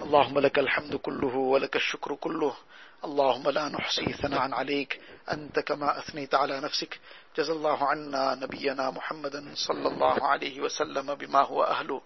اللهم 0.03 0.39
لك 0.39 0.59
الحمد 0.59 0.95
كله 0.95 1.35
ولك 1.35 1.75
الشكر 1.75 2.15
كله 2.15 2.53
اللهم 3.05 3.49
لا 3.49 3.69
نحصي 3.69 4.13
ثناء 4.13 4.53
عليك 4.53 4.99
أنت 5.31 5.59
كما 5.59 5.99
أثنيت 5.99 6.35
على 6.35 6.59
نفسك 6.59 6.99
جزا 7.37 7.53
الله 7.53 7.83
عنا 7.83 8.35
نبينا 8.35 8.91
محمدا 8.91 9.45
صلى 9.55 9.87
الله 9.87 10.27
عليه 10.27 10.61
وسلم 10.61 11.15
بما 11.15 11.41
هو 11.45 11.63
أهله 11.63 12.01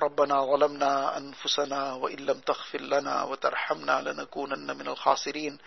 ربنا 0.00 0.44
ظلمنا 0.44 1.16
أنفسنا 1.16 1.92
وإن 1.92 2.16
لم 2.16 2.40
تغفر 2.40 2.80
لنا 2.80 3.22
وترحمنا 3.22 4.00
لنكونن 4.00 4.76
من 4.76 4.88
الخاسرين. 4.88 5.58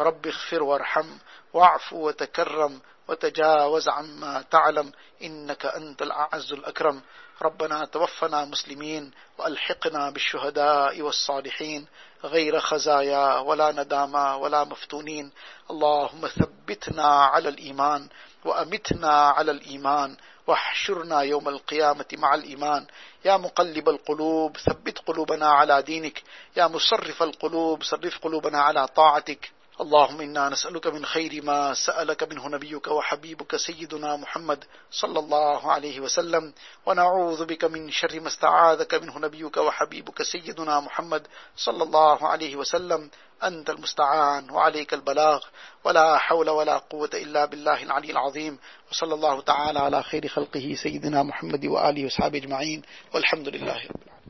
رب 0.00 0.26
اغفر 0.26 0.62
وارحم 0.62 1.06
واعف 1.52 1.92
وتكرم 1.92 2.80
وتجاوز 3.08 3.88
عما 3.88 4.44
تعلم 4.50 4.92
إنك 5.22 5.66
أنت 5.66 6.02
الأعز 6.02 6.52
الأكرم. 6.52 7.02
ربنا 7.42 7.84
توفنا 7.84 8.44
مسلمين 8.44 9.10
وألحقنا 9.38 10.10
بالشهداء 10.10 11.02
والصالحين. 11.02 11.86
غير 12.24 12.60
خزايا 12.60 13.38
ولا 13.38 13.72
ندامى 13.72 14.38
ولا 14.40 14.64
مفتونين. 14.64 15.32
اللهم 15.70 16.28
ثبتنا 16.28 17.08
على 17.24 17.48
الإيمان. 17.48 18.08
وأمتنا 18.44 19.28
على 19.28 19.50
الإيمان 19.50 20.16
واحشرنا 20.46 21.20
يوم 21.20 21.48
القيامة 21.48 22.06
مع 22.12 22.34
الإيمان. 22.34 22.86
يا 23.24 23.36
مقلب 23.36 23.88
القلوب 23.88 24.56
ثبت 24.56 24.98
قلوبنا 24.98 25.46
على 25.46 25.82
دينك. 25.82 26.22
يا 26.56 26.66
مصرف 26.66 27.22
القلوب 27.22 27.82
صرف 27.82 28.18
قلوبنا 28.18 28.60
على 28.62 28.88
طاعتك. 28.88 29.50
اللهم 29.80 30.20
إنا 30.20 30.48
نسألك 30.48 30.86
من 30.86 31.04
خير 31.04 31.44
ما 31.44 31.74
سألك 31.74 32.22
منه 32.22 32.48
نبيك 32.48 32.86
وحبيبك 32.86 33.56
سيدنا 33.56 34.16
محمد 34.16 34.64
صلى 34.90 35.18
الله 35.18 35.72
عليه 35.72 36.00
وسلم. 36.00 36.52
ونعوذ 36.86 37.44
بك 37.44 37.64
من 37.64 37.90
شر 37.90 38.20
ما 38.20 38.28
استعاذك 38.28 38.94
منه 38.94 39.18
نبيك 39.18 39.56
وحبيبك 39.56 40.22
سيدنا 40.22 40.80
محمد 40.80 41.26
صلى 41.56 41.82
الله 41.82 42.28
عليه 42.28 42.56
وسلم. 42.56 43.10
أنت 43.44 43.70
المستعان 43.70 44.50
وعليك 44.50 44.94
البلاغ. 44.94 45.40
ولا 45.84 46.18
حول 46.18 46.50
ولا 46.50 46.78
قوة 46.78 47.10
إلا 47.14 47.44
بالله 47.44 47.82
العلي 47.82 48.10
العظيم. 48.10 48.58
وصلى 48.90 49.14
الله 49.14 49.40
تعالى 49.40 49.78
على 49.78 50.02
خير 50.02 50.28
خلقه 50.28 50.74
سيدنا 50.82 51.22
محمد 51.22 51.66
وآله 51.66 52.06
وصحبه 52.06 52.38
أجمعين. 52.38 52.82
والحمد 53.14 53.48
لله 53.48 53.72
رب 53.72 54.02
العالمين. 54.06 54.23